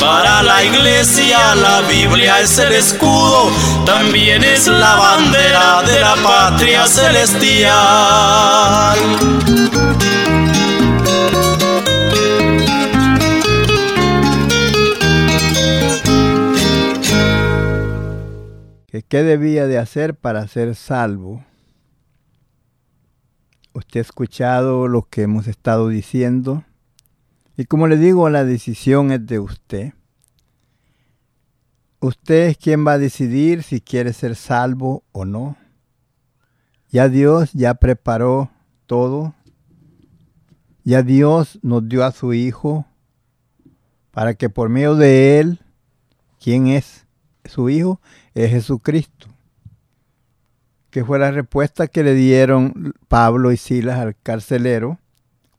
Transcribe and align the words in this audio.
Para 0.00 0.42
la 0.42 0.64
iglesia 0.64 1.54
la 1.54 1.82
Biblia 1.82 2.40
es 2.40 2.58
el 2.58 2.72
escudo, 2.72 3.50
también 3.84 4.42
es 4.42 4.66
la 4.66 4.96
bandera 4.96 5.82
de 5.82 6.00
la 6.00 6.14
patria 6.22 6.86
celestial. 6.86 7.70
¿Qué 19.10 19.24
debía 19.24 19.66
de 19.66 19.76
hacer 19.76 20.14
para 20.14 20.46
ser 20.46 20.76
salvo? 20.76 21.44
Usted 23.72 23.98
ha 23.98 24.02
escuchado 24.02 24.86
lo 24.86 25.02
que 25.02 25.22
hemos 25.22 25.48
estado 25.48 25.88
diciendo. 25.88 26.62
Y 27.56 27.64
como 27.64 27.86
le 27.88 27.96
digo, 27.96 28.28
la 28.30 28.44
decisión 28.44 29.12
es 29.12 29.26
de 29.26 29.38
usted. 29.38 29.92
Usted 32.00 32.48
es 32.48 32.56
quien 32.56 32.86
va 32.86 32.92
a 32.92 32.98
decidir 32.98 33.62
si 33.62 33.80
quiere 33.80 34.12
ser 34.12 34.34
salvo 34.34 35.04
o 35.12 35.24
no. 35.26 35.56
Ya 36.88 37.08
Dios 37.08 37.52
ya 37.52 37.74
preparó 37.74 38.50
todo. 38.86 39.34
Ya 40.82 41.02
Dios 41.02 41.58
nos 41.62 41.86
dio 41.88 42.04
a 42.04 42.12
su 42.12 42.32
Hijo 42.32 42.86
para 44.10 44.34
que 44.34 44.48
por 44.48 44.70
medio 44.70 44.96
de 44.96 45.38
Él, 45.38 45.60
¿quién 46.42 46.68
es 46.68 47.06
su 47.44 47.68
Hijo? 47.68 48.00
Es 48.34 48.50
Jesucristo. 48.50 49.28
Que 50.90 51.04
fue 51.04 51.18
la 51.18 51.30
respuesta 51.30 51.86
que 51.86 52.02
le 52.02 52.14
dieron 52.14 52.94
Pablo 53.08 53.52
y 53.52 53.56
Silas 53.56 53.98
al 53.98 54.16
carcelero 54.20 54.98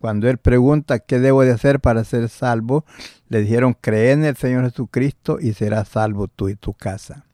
cuando 0.02 0.28
él 0.28 0.40
pregunta 0.40 1.00
qué 1.00 1.20
debo 1.20 1.44
de 1.44 1.52
hacer 1.52 1.80
para 1.80 2.04
ser 2.04 2.28
salvo, 2.28 2.84
le 3.30 3.42
dijeron, 3.42 3.78
cree 3.80 4.12
en 4.12 4.26
el 4.26 4.36
Señor 4.36 4.66
Jesucristo 4.66 5.38
y 5.40 5.54
serás 5.54 5.90
salvo 5.90 6.28
tú 6.28 6.50
y 6.50 6.56
tu 6.56 6.74
casa. 6.74 7.26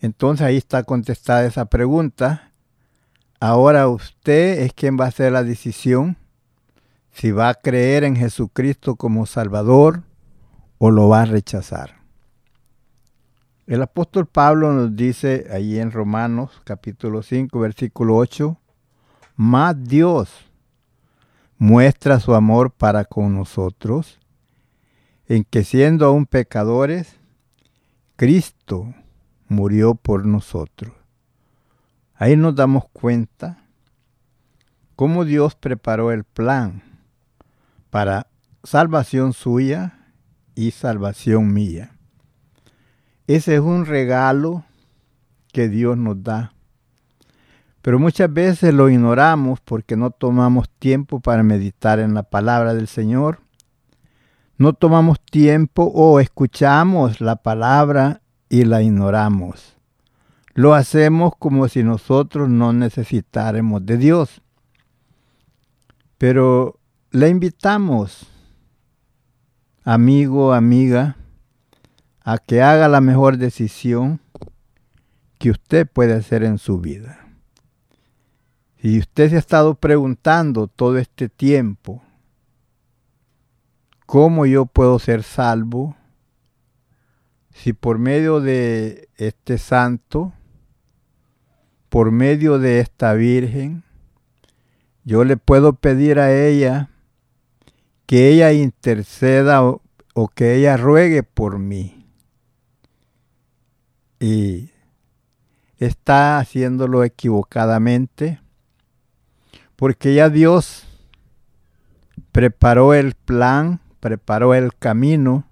Entonces 0.00 0.46
ahí 0.46 0.56
está 0.56 0.84
contestada 0.84 1.44
esa 1.44 1.64
pregunta. 1.64 2.52
Ahora 3.40 3.88
usted 3.88 4.60
es 4.60 4.72
quien 4.72 4.96
va 4.98 5.06
a 5.06 5.08
hacer 5.08 5.32
la 5.32 5.42
decisión 5.42 6.16
si 7.10 7.32
va 7.32 7.48
a 7.48 7.54
creer 7.54 8.04
en 8.04 8.16
Jesucristo 8.16 8.94
como 8.94 9.26
Salvador 9.26 10.04
o 10.78 10.90
lo 10.90 11.08
va 11.08 11.22
a 11.22 11.26
rechazar. 11.26 11.96
El 13.66 13.82
apóstol 13.82 14.26
Pablo 14.26 14.72
nos 14.72 14.94
dice 14.94 15.48
ahí 15.50 15.78
en 15.78 15.90
Romanos 15.90 16.62
capítulo 16.64 17.22
5 17.22 17.58
versículo 17.58 18.16
8, 18.16 18.56
más 19.36 19.82
Dios 19.84 20.51
muestra 21.62 22.18
su 22.18 22.34
amor 22.34 22.72
para 22.72 23.04
con 23.04 23.36
nosotros, 23.36 24.18
en 25.28 25.44
que 25.44 25.62
siendo 25.62 26.06
aún 26.06 26.26
pecadores, 26.26 27.20
Cristo 28.16 28.92
murió 29.46 29.94
por 29.94 30.26
nosotros. 30.26 30.92
Ahí 32.16 32.36
nos 32.36 32.56
damos 32.56 32.88
cuenta 32.92 33.62
cómo 34.96 35.24
Dios 35.24 35.54
preparó 35.54 36.10
el 36.10 36.24
plan 36.24 36.82
para 37.90 38.26
salvación 38.64 39.32
suya 39.32 40.08
y 40.56 40.72
salvación 40.72 41.52
mía. 41.52 41.92
Ese 43.28 43.54
es 43.54 43.60
un 43.60 43.86
regalo 43.86 44.64
que 45.52 45.68
Dios 45.68 45.96
nos 45.96 46.24
da 46.24 46.54
pero 47.82 47.98
muchas 47.98 48.32
veces 48.32 48.72
lo 48.72 48.88
ignoramos 48.88 49.60
porque 49.60 49.96
no 49.96 50.10
tomamos 50.10 50.70
tiempo 50.78 51.18
para 51.18 51.42
meditar 51.42 51.98
en 51.98 52.14
la 52.14 52.22
palabra 52.22 52.74
del 52.74 52.86
Señor. 52.86 53.40
No 54.56 54.72
tomamos 54.72 55.20
tiempo 55.20 55.90
o 55.92 56.20
escuchamos 56.20 57.20
la 57.20 57.36
palabra 57.36 58.22
y 58.48 58.64
la 58.64 58.82
ignoramos. 58.82 59.76
Lo 60.54 60.74
hacemos 60.74 61.32
como 61.36 61.66
si 61.66 61.82
nosotros 61.82 62.48
no 62.48 62.72
necesitáramos 62.72 63.84
de 63.84 63.96
Dios. 63.96 64.42
Pero 66.18 66.78
le 67.10 67.30
invitamos, 67.30 68.28
amigo, 69.82 70.52
amiga, 70.52 71.16
a 72.22 72.38
que 72.38 72.62
haga 72.62 72.86
la 72.88 73.00
mejor 73.00 73.38
decisión 73.38 74.20
que 75.38 75.50
usted 75.50 75.88
puede 75.88 76.14
hacer 76.14 76.44
en 76.44 76.58
su 76.58 76.78
vida. 76.78 77.21
Y 78.84 78.98
usted 78.98 79.30
se 79.30 79.36
ha 79.36 79.38
estado 79.38 79.76
preguntando 79.76 80.66
todo 80.66 80.98
este 80.98 81.28
tiempo, 81.28 82.02
¿cómo 84.06 84.44
yo 84.44 84.66
puedo 84.66 84.98
ser 84.98 85.22
salvo 85.22 85.96
si 87.54 87.74
por 87.74 88.00
medio 88.00 88.40
de 88.40 89.08
este 89.14 89.58
santo, 89.58 90.32
por 91.90 92.10
medio 92.10 92.58
de 92.58 92.80
esta 92.80 93.14
virgen, 93.14 93.84
yo 95.04 95.22
le 95.22 95.36
puedo 95.36 95.74
pedir 95.74 96.18
a 96.18 96.34
ella 96.34 96.90
que 98.06 98.30
ella 98.30 98.52
interceda 98.52 99.62
o, 99.62 99.80
o 100.12 100.26
que 100.26 100.56
ella 100.56 100.76
ruegue 100.76 101.22
por 101.22 101.60
mí? 101.60 102.04
Y 104.18 104.72
está 105.78 106.40
haciéndolo 106.40 107.04
equivocadamente 107.04 108.42
porque 109.82 110.14
ya 110.14 110.30
Dios 110.30 110.84
preparó 112.30 112.94
el 112.94 113.14
plan, 113.14 113.80
preparó 113.98 114.54
el 114.54 114.72
camino, 114.76 115.44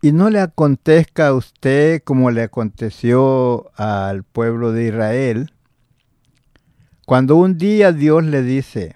y 0.00 0.12
no 0.12 0.30
le 0.30 0.38
acontezca 0.38 1.26
a 1.26 1.34
usted 1.34 2.04
como 2.04 2.30
le 2.30 2.44
aconteció 2.44 3.72
al 3.74 4.22
pueblo 4.22 4.70
de 4.70 4.86
Israel, 4.86 5.52
cuando 7.06 7.34
un 7.34 7.58
día 7.58 7.90
Dios 7.90 8.22
le 8.22 8.42
dice, 8.42 8.94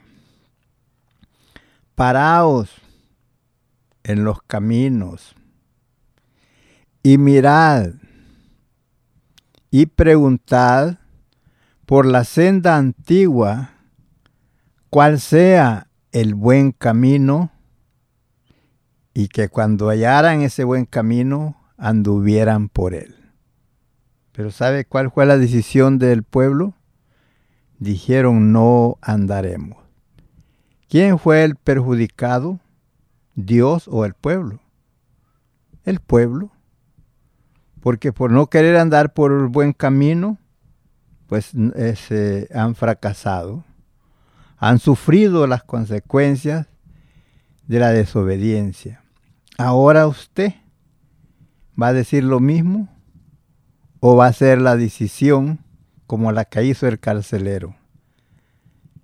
paraos 1.96 2.70
en 4.04 4.22
los 4.22 4.40
caminos 4.40 5.34
y 7.02 7.18
mirad 7.18 7.94
y 9.72 9.86
preguntad 9.86 10.98
por 11.86 12.06
la 12.06 12.22
senda 12.22 12.76
antigua 12.76 13.72
cuál 14.90 15.20
sea 15.20 15.88
el 16.12 16.34
buen 16.34 16.72
camino 16.72 17.50
y 19.14 19.28
que 19.28 19.48
cuando 19.48 19.88
hallaran 19.88 20.42
ese 20.42 20.64
buen 20.64 20.84
camino 20.84 21.56
anduvieran 21.78 22.68
por 22.68 22.94
él. 22.94 23.14
Pero 24.32 24.50
¿sabe 24.50 24.84
cuál 24.84 25.10
fue 25.10 25.26
la 25.26 25.38
decisión 25.38 25.98
del 25.98 26.22
pueblo? 26.22 26.74
dijeron 27.78 28.52
no 28.52 28.98
andaremos. 29.00 29.78
¿Quién 30.88 31.18
fue 31.18 31.44
el 31.44 31.56
perjudicado? 31.56 32.60
¿Dios 33.34 33.88
o 33.88 34.04
el 34.04 34.14
pueblo? 34.14 34.60
El 35.84 36.00
pueblo. 36.00 36.50
Porque 37.80 38.12
por 38.12 38.30
no 38.30 38.48
querer 38.48 38.76
andar 38.76 39.14
por 39.14 39.32
el 39.32 39.46
buen 39.46 39.72
camino, 39.72 40.38
pues 41.26 41.52
eh, 41.54 42.48
han 42.52 42.74
fracasado. 42.74 43.64
Han 44.60 44.78
sufrido 44.78 45.46
las 45.46 45.64
consecuencias 45.64 46.66
de 47.66 47.78
la 47.78 47.90
desobediencia. 47.90 49.02
Ahora 49.56 50.06
usted 50.06 50.52
va 51.80 51.88
a 51.88 51.92
decir 51.94 52.24
lo 52.24 52.40
mismo 52.40 52.88
o 54.00 54.16
va 54.16 54.26
a 54.26 54.28
hacer 54.28 54.60
la 54.60 54.76
decisión 54.76 55.60
como 56.06 56.30
la 56.30 56.44
que 56.44 56.62
hizo 56.64 56.86
el 56.86 57.00
carcelero. 57.00 57.74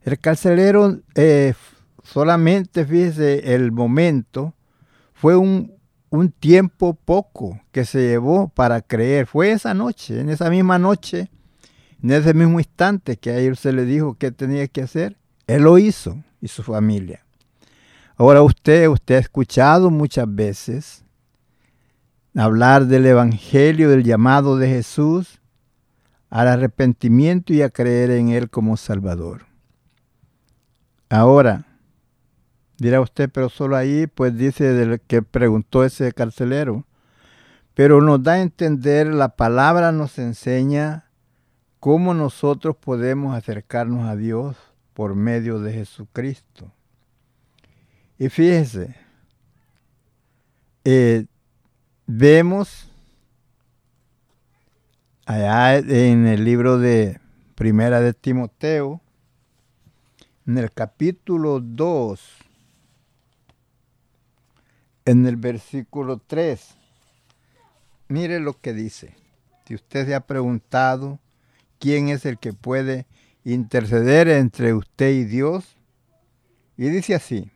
El 0.03 0.19
carcelero 0.19 1.01
eh, 1.15 1.55
solamente, 2.05 2.85
fíjese, 2.85 3.55
el 3.55 3.73
momento 3.73 4.55
fue 5.15 5.37
un, 5.37 5.73
un 6.11 6.33
tiempo 6.33 6.95
poco 6.95 7.61
que 7.73 7.87
se 7.87 8.01
llevó 8.01 8.49
para 8.49 8.83
creer. 8.83 9.27
Fue 9.27 9.53
esa 9.53 9.73
noche, 9.73 10.21
en 10.21 10.29
esa 10.29 10.51
misma 10.51 10.79
noche, 10.79 11.31
en 12.03 12.11
ese 12.11 12.35
mismo 12.35 12.61
instante 12.61 13.17
que 13.17 13.31
a 13.31 13.39
él 13.39 13.57
se 13.57 13.73
le 13.73 13.87
dijo 13.87 14.19
qué 14.19 14.31
tenía 14.33 14.69
que 14.69 14.83
hacer. 14.83 15.17
Él 15.47 15.63
lo 15.63 15.79
hizo 15.79 16.23
y 16.41 16.49
su 16.49 16.63
familia. 16.63 17.25
Ahora 18.17 18.43
usted, 18.43 18.89
usted 18.89 19.17
ha 19.17 19.21
escuchado 19.21 19.91
muchas 19.91 20.33
veces 20.33 21.05
hablar 22.35 22.87
del 22.87 23.07
Evangelio, 23.07 23.89
del 23.89 24.05
llamado 24.05 24.57
de 24.57 24.69
Jesús 24.69 25.41
al 26.29 26.49
arrepentimiento 26.49 27.53
y 27.53 27.63
a 27.63 27.71
creer 27.71 28.11
en 28.11 28.31
Él 28.31 28.51
como 28.51 28.77
Salvador. 28.77 29.47
Ahora, 31.09 31.65
dirá 32.79 33.01
usted, 33.01 33.31
pero 33.33 33.49
solo 33.49 33.77
ahí, 33.77 34.07
pues 34.07 34.37
dice 34.37 34.73
del 34.73 35.01
que 35.01 35.23
preguntó 35.23 35.85
ese 35.85 36.13
carcelero, 36.13 36.85
pero 37.75 38.01
nos 38.01 38.23
da 38.23 38.33
a 38.33 38.41
entender, 38.41 39.07
la 39.07 39.37
palabra 39.37 39.93
nos 39.93 40.19
enseña 40.19 41.11
cómo 41.79 42.13
nosotros 42.15 42.77
podemos 42.77 43.37
acercarnos 43.37 44.09
a 44.09 44.17
Dios 44.17 44.57
por 44.97 45.15
medio 45.15 45.61
de 45.61 45.75
Jesucristo. 45.75 46.73
Y 48.19 48.31
fíjese, 48.31 48.97
eh, 50.85 51.27
vemos 52.07 52.91
allá 55.27 55.77
en 55.77 56.27
el 56.27 56.45
libro 56.45 56.79
de 56.79 57.21
Primera 57.57 58.01
de 58.01 58.15
Timoteo, 58.15 59.03
en 60.47 60.57
el 60.57 60.73
capítulo 60.73 61.61
2, 61.61 62.19
en 65.05 65.27
el 65.27 65.37
versículo 65.37 66.23
3, 66.27 66.75
mire 68.09 68.41
lo 68.41 68.59
que 68.59 68.73
dice. 68.73 69.15
Si 69.67 69.75
usted 69.75 70.07
se 70.07 70.15
ha 70.15 70.21
preguntado 70.21 71.19
quién 71.79 72.09
es 72.09 72.25
el 72.25 72.39
que 72.39 72.55
puede 72.55 73.07
interceder 73.53 74.29
entre 74.29 74.75
usted 74.75 75.11
y 75.11 75.25
Dios, 75.25 75.77
y 76.77 76.89
dice 76.89 77.15
así, 77.15 77.51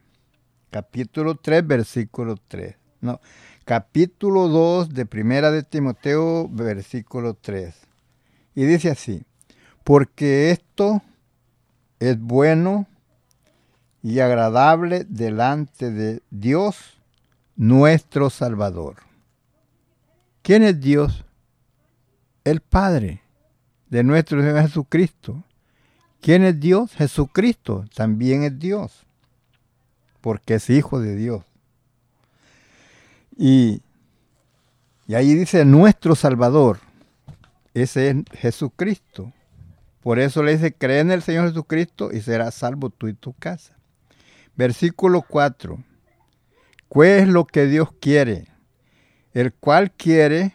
capítulo 0.70 1.34
3, 1.34 1.66
versículo 1.66 2.36
3. 2.48 2.76
No, 3.00 3.20
capítulo 3.64 4.48
2 4.48 4.94
de 4.94 5.04
Primera 5.04 5.50
de 5.50 5.64
Timoteo, 5.64 6.48
versículo 6.48 7.34
3. 7.34 7.74
Y 8.54 8.64
dice 8.64 8.90
así, 8.90 9.24
porque 9.82 10.52
esto 10.52 11.02
es 11.98 12.18
bueno 12.20 12.86
y 14.02 14.20
agradable 14.20 15.04
delante 15.08 15.90
de 15.90 16.22
Dios, 16.30 17.00
nuestro 17.56 18.30
Salvador. 18.30 18.96
¿Quién 20.42 20.62
es 20.62 20.80
Dios? 20.80 21.24
El 22.44 22.60
Padre 22.60 23.22
de 23.88 24.04
nuestro 24.04 24.40
Señor 24.40 24.62
Jesucristo. 24.62 25.44
¿Quién 26.20 26.44
es 26.44 26.60
Dios? 26.60 26.92
Jesucristo 26.94 27.84
también 27.94 28.42
es 28.42 28.58
Dios 28.58 29.06
porque 30.20 30.54
es 30.54 30.70
hijo 30.70 31.00
de 31.00 31.16
Dios. 31.16 31.44
Y, 33.36 33.82
y 35.06 35.14
ahí 35.14 35.34
dice 35.34 35.64
nuestro 35.64 36.14
Salvador, 36.14 36.80
ese 37.74 38.10
es 38.10 38.16
Jesucristo. 38.32 39.32
Por 40.02 40.18
eso 40.18 40.42
le 40.42 40.52
dice, 40.52 40.72
cree 40.72 41.00
en 41.00 41.10
el 41.10 41.22
Señor 41.22 41.48
Jesucristo 41.48 42.10
y 42.12 42.20
serás 42.20 42.54
salvo 42.54 42.90
tú 42.90 43.08
y 43.08 43.14
tu 43.14 43.32
casa. 43.32 43.76
Versículo 44.56 45.22
4. 45.22 45.78
¿Qué 46.92 47.18
es 47.18 47.28
lo 47.28 47.46
que 47.46 47.66
Dios 47.66 47.90
quiere? 48.00 48.48
El 49.32 49.52
cual 49.52 49.92
quiere 49.92 50.54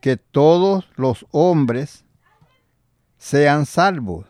que 0.00 0.16
todos 0.16 0.88
los 0.96 1.24
hombres 1.30 2.04
sean 3.16 3.64
salvos 3.64 4.26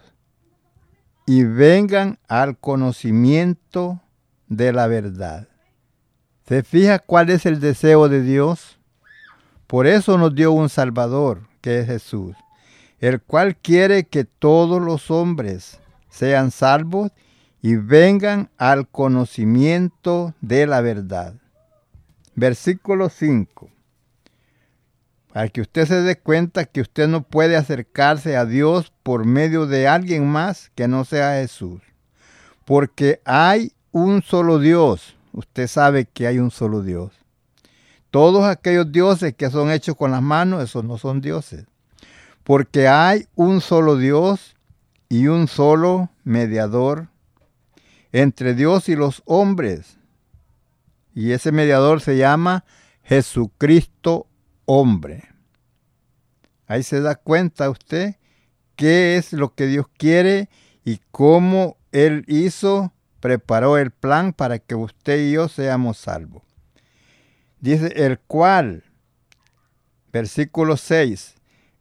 y 1.26 1.44
vengan 1.44 2.18
al 2.28 2.58
conocimiento 2.58 4.00
de 4.48 4.72
la 4.72 4.86
verdad. 4.86 5.48
¿Se 6.46 6.62
fija 6.62 6.98
cuál 6.98 7.30
es 7.30 7.46
el 7.46 7.60
deseo 7.60 8.08
de 8.08 8.22
Dios? 8.22 8.78
Por 9.66 9.86
eso 9.86 10.18
nos 10.18 10.34
dio 10.34 10.52
un 10.52 10.68
Salvador, 10.68 11.48
que 11.60 11.80
es 11.80 11.86
Jesús, 11.86 12.36
el 13.00 13.20
cual 13.22 13.56
quiere 13.56 14.04
que 14.04 14.24
todos 14.24 14.82
los 14.82 15.10
hombres 15.10 15.80
sean 16.10 16.50
salvos 16.50 17.10
y 17.62 17.76
vengan 17.76 18.50
al 18.58 18.86
conocimiento 18.86 20.34
de 20.42 20.66
la 20.66 20.82
verdad. 20.82 21.34
Versículo 22.34 23.08
5. 23.08 23.70
Para 25.34 25.48
que 25.48 25.62
usted 25.62 25.84
se 25.86 26.00
dé 26.02 26.16
cuenta 26.16 26.64
que 26.64 26.81
usted 26.81 27.08
no 27.08 27.25
puede 27.25 27.56
acercarse 27.56 28.36
a 28.36 28.44
Dios 28.44 28.92
por 29.02 29.25
medio 29.25 29.66
de 29.66 29.88
alguien 29.88 30.28
más 30.28 30.70
que 30.76 30.86
no 30.86 31.04
sea 31.04 31.40
Jesús. 31.40 31.82
Porque 32.64 33.20
hay 33.25 33.72
un 33.90 34.22
solo 34.22 34.60
Dios. 34.60 35.16
Usted 35.32 35.66
sabe 35.66 36.04
que 36.04 36.28
hay 36.28 36.38
un 36.38 36.52
solo 36.52 36.82
Dios. 36.82 37.10
Todos 38.12 38.44
aquellos 38.44 38.92
dioses 38.92 39.34
que 39.34 39.50
son 39.50 39.72
hechos 39.72 39.96
con 39.96 40.12
las 40.12 40.22
manos, 40.22 40.62
esos 40.62 40.84
no 40.84 40.98
son 40.98 41.20
dioses. 41.20 41.66
Porque 42.44 42.86
hay 42.86 43.26
un 43.34 43.60
solo 43.60 43.96
Dios 43.96 44.54
y 45.08 45.26
un 45.26 45.48
solo 45.48 46.10
mediador 46.22 47.08
entre 48.12 48.55
Dios 48.55 48.88
y 48.88 48.94
los 48.94 49.20
hombres. 49.24 49.96
Y 51.12 51.32
ese 51.32 51.50
mediador 51.50 52.00
se 52.00 52.17
llama 52.17 52.64
Jesucristo 53.03 54.29
hombre. 54.66 55.24
Ahí 56.66 56.82
se 56.82 57.00
da 57.00 57.14
cuenta 57.14 57.70
usted 57.70 58.16
qué 58.76 59.16
es 59.16 59.32
lo 59.32 59.54
que 59.54 59.66
Dios 59.66 59.86
quiere 59.96 60.48
y 60.84 61.00
cómo 61.10 61.76
Él 61.92 62.24
hizo 62.26 62.92
preparó 63.24 63.78
el 63.78 63.90
plan 63.90 64.34
para 64.34 64.58
que 64.58 64.74
usted 64.74 65.18
y 65.18 65.32
yo 65.32 65.48
seamos 65.48 65.96
salvos. 65.96 66.42
Dice, 67.58 67.86
el 68.04 68.18
cual, 68.18 68.84
versículo 70.12 70.76
6, 70.76 71.34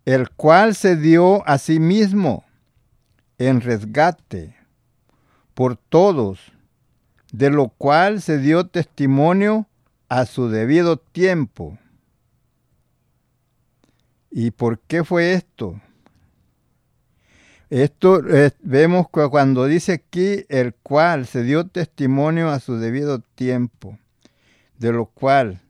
el 0.05 0.29
cual 0.29 0.73
se 0.73 0.95
dio 0.95 1.45
a 1.45 1.57
sí 1.57 1.81
mismo 1.81 2.45
en 3.37 3.59
resgate 3.59 4.55
por 5.53 5.75
todos, 5.75 6.39
de 7.33 7.49
lo 7.49 7.67
cual 7.67 8.21
se 8.21 8.37
dio 8.37 8.67
testimonio 8.67 9.67
a 10.07 10.25
su 10.25 10.47
debido 10.47 10.95
tiempo. 10.95 11.77
¿Y 14.35 14.49
por 14.49 14.79
qué 14.79 15.03
fue 15.03 15.33
esto? 15.33 15.79
Esto 17.69 18.27
eh, 18.27 18.49
vemos 18.63 19.07
cuando 19.07 19.67
dice 19.67 19.93
aquí 19.93 20.43
el 20.49 20.73
cual 20.73 21.27
se 21.27 21.43
dio 21.43 21.67
testimonio 21.67 22.49
a 22.49 22.59
su 22.59 22.77
debido 22.77 23.19
tiempo, 23.19 23.99
de 24.79 24.91
lo 24.91 25.05
cual 25.05 25.61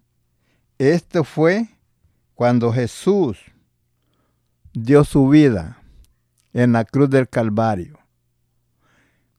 esto 0.78 1.26
fue 1.26 1.68
cuando 2.36 2.72
Jesús 2.72 3.38
dio 4.72 5.04
su 5.04 5.28
vida 5.28 5.82
en 6.54 6.72
la 6.72 6.86
cruz 6.86 7.10
del 7.10 7.28
Calvario. 7.28 8.00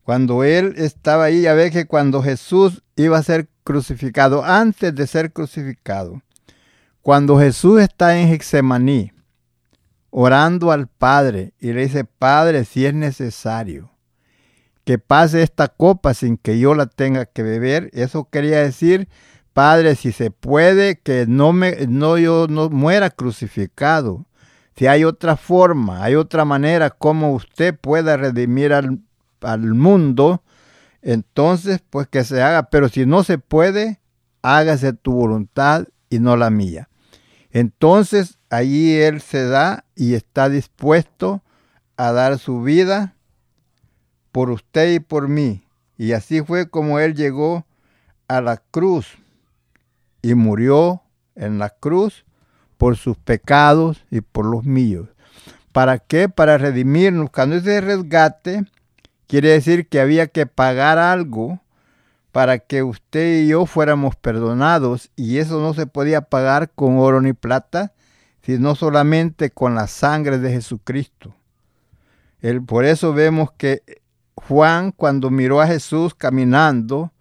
Cuando 0.02 0.44
él 0.44 0.74
estaba 0.76 1.24
ahí, 1.24 1.42
ya 1.42 1.54
ve 1.54 1.70
que 1.70 1.86
cuando 1.86 2.22
Jesús 2.22 2.82
iba 2.94 3.16
a 3.16 3.22
ser 3.22 3.48
crucificado, 3.64 4.44
antes 4.44 4.94
de 4.94 5.06
ser 5.06 5.32
crucificado, 5.32 6.20
cuando 7.00 7.38
Jesús 7.38 7.80
está 7.80 8.18
en 8.18 8.28
Hexemaní, 8.30 9.13
orando 10.16 10.71
al 10.71 10.87
Padre 10.87 11.54
y 11.59 11.73
le 11.73 11.83
dice, 11.83 12.04
Padre, 12.04 12.64
si 12.64 12.87
es 12.87 12.94
necesario 12.94 13.90
que 14.85 14.97
pase 14.97 15.42
esta 15.42 15.66
copa 15.66 16.14
sin 16.14 16.37
que 16.37 16.61
yo 16.61 16.76
la 16.76 16.87
tenga 16.87 17.26
que 17.26 17.42
beber, 17.42 17.90
eso 17.94 18.28
quería 18.30 18.61
decir, 18.61 19.09
Padre, 19.52 19.97
si 19.97 20.12
se 20.12 20.30
puede, 20.30 21.00
que 21.00 21.26
no 21.26 21.52
me, 21.52 21.88
no 21.88 22.16
yo 22.16 22.47
no 22.49 22.71
muera 22.71 23.11
crucificado, 23.11 24.26
Si 24.76 24.87
hay 24.87 25.04
otra 25.04 25.37
forma, 25.37 26.04
hay 26.04 26.14
otra 26.14 26.44
manera 26.44 26.90
como 26.90 27.33
usted 27.33 27.76
pueda 27.76 28.16
redimir 28.16 28.73
al, 28.73 29.00
al 29.40 29.75
mundo, 29.75 30.44
entonces 31.02 31.83
pues 31.90 32.06
que 32.06 32.23
se 32.23 32.40
haga. 32.40 32.71
Pero 32.71 32.88
si 32.88 33.04
no 33.04 33.25
se 33.25 33.38
puede, 33.38 34.00
hágase 34.42 34.92
tu 34.92 35.12
voluntad 35.12 35.87
y 36.09 36.21
no 36.21 36.37
la 36.37 36.50
mía. 36.50 36.88
Entonces 37.50 38.38
allí 38.56 38.96
Él 38.96 39.20
se 39.20 39.44
da 39.44 39.84
y 39.94 40.14
está 40.14 40.49
dispuesto 40.49 41.42
a 41.96 42.12
dar 42.12 42.38
su 42.38 42.62
vida 42.62 43.14
por 44.32 44.50
usted 44.50 44.94
y 44.94 45.00
por 45.00 45.28
mí. 45.28 45.64
Y 45.96 46.12
así 46.12 46.42
fue 46.42 46.68
como 46.68 46.99
Él 46.99 47.14
llegó 47.14 47.66
a 48.28 48.40
la 48.40 48.56
cruz 48.56 49.16
y 50.23 50.34
murió 50.34 51.02
en 51.34 51.58
la 51.58 51.70
cruz 51.70 52.25
por 52.78 52.96
sus 52.96 53.16
pecados 53.16 54.04
y 54.11 54.20
por 54.20 54.46
los 54.46 54.64
míos. 54.64 55.08
¿Para 55.73 55.99
qué? 55.99 56.28
Para 56.28 56.58
redimirnos. 56.58 57.30
Cuando 57.30 57.56
ese 57.56 57.80
resgate 57.80 58.64
quiere 59.26 59.50
decir 59.50 59.88
que 59.88 60.00
había 60.00 60.28
que 60.28 60.46
pagar 60.46 60.99
algo 60.99 61.61
para 62.30 62.58
que 62.58 62.82
usted 62.82 63.42
y 63.42 63.49
yo 63.49 63.66
fuéramos 63.66 64.16
perdonados 64.16 65.11
y 65.16 65.38
eso 65.38 65.61
no 65.61 65.75
se 65.75 65.87
podía 65.87 66.23
pagar 66.23 66.70
con 66.70 66.99
oro 66.99 67.20
ni 67.20 67.32
plata, 67.32 67.92
sino 68.44 68.74
solamente 68.74 69.50
con 69.50 69.74
la 69.74 69.86
sangre 69.86 70.38
de 70.38 70.50
Jesucristo. 70.50 71.34
El, 72.40 72.62
por 72.62 72.84
eso 72.84 73.14
vemos 73.14 73.50
que 73.52 73.82
Juan 74.34 74.92
cuando 74.92 75.30
miró 75.30 75.60
a 75.60 75.66
Jesús 75.66 76.14
caminando 76.14 77.12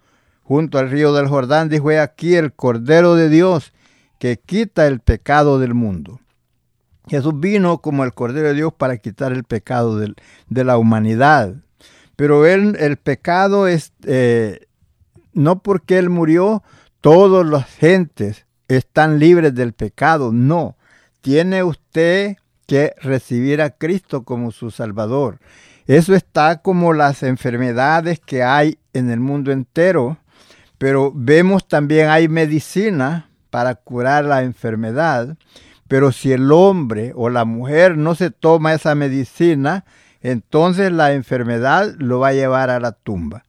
junto 0.44 0.78
al 0.78 0.90
río 0.90 1.14
del 1.14 1.28
Jordán, 1.28 1.70
dijo, 1.70 1.92
he 1.92 2.00
aquí 2.00 2.36
el 2.36 2.54
Cordero 2.54 3.16
de 3.16 3.30
Dios 3.30 3.72
que 4.20 4.38
quita 4.38 4.86
el 4.88 5.00
pecado 5.00 5.60
del 5.60 5.74
mundo. 5.74 6.20
Jesús 7.08 7.40
vino 7.40 7.80
como 7.80 8.04
el 8.04 8.14
Cordero 8.14 8.50
de 8.50 8.54
Dios 8.54 8.74
para 8.74 8.98
quitar 8.98 9.32
el 9.32 9.46
pecado 9.46 9.98
de, 9.98 10.14
de 10.50 10.64
la 10.64 10.78
humanidad. 10.78 11.56
Pero 12.16 12.46
el 12.46 12.98
pecado 12.98 13.68
es, 13.68 13.94
eh, 14.06 14.68
no 15.34 15.60
porque 15.60 15.98
Él 15.98 16.10
murió, 16.10 16.64
todas 17.02 17.46
las 17.46 17.66
gentes 17.66 18.46
están 18.68 19.20
libres 19.20 19.56
del 19.56 19.74
pecado. 19.74 20.32
No, 20.32 20.78
tiene 21.24 21.64
usted 21.64 22.36
que 22.68 22.94
recibir 23.02 23.62
a 23.62 23.70
Cristo 23.70 24.24
como 24.24 24.52
su 24.52 24.72
Salvador. 24.72 25.40
Eso 25.88 26.14
está 26.16 26.62
como 26.62 26.92
las 26.92 27.24
enfermedades 27.24 28.20
que 28.20 28.44
hay 28.44 28.78
en 28.92 29.10
el 29.10 29.22
mundo 29.22 29.54
entero, 29.54 30.18
pero 30.78 31.14
vemos 31.16 31.66
también 31.66 32.10
hay 32.10 32.28
medicina 32.28 33.30
para 33.50 33.76
curar 33.76 34.26
la 34.26 34.44
enfermedad, 34.44 35.38
pero 35.88 36.12
si 36.12 36.34
el 36.34 36.52
hombre 36.52 37.14
o 37.16 37.30
la 37.30 37.46
mujer 37.46 37.98
no 37.98 38.16
se 38.16 38.30
toma 38.30 38.74
esa 38.74 38.94
medicina, 38.94 39.86
entonces 40.22 40.92
la 40.92 41.14
enfermedad 41.14 41.96
lo 42.00 42.20
va 42.20 42.30
a 42.30 42.34
llevar 42.34 42.70
a 42.70 42.82
la 42.82 42.92
tumba. 42.92 43.46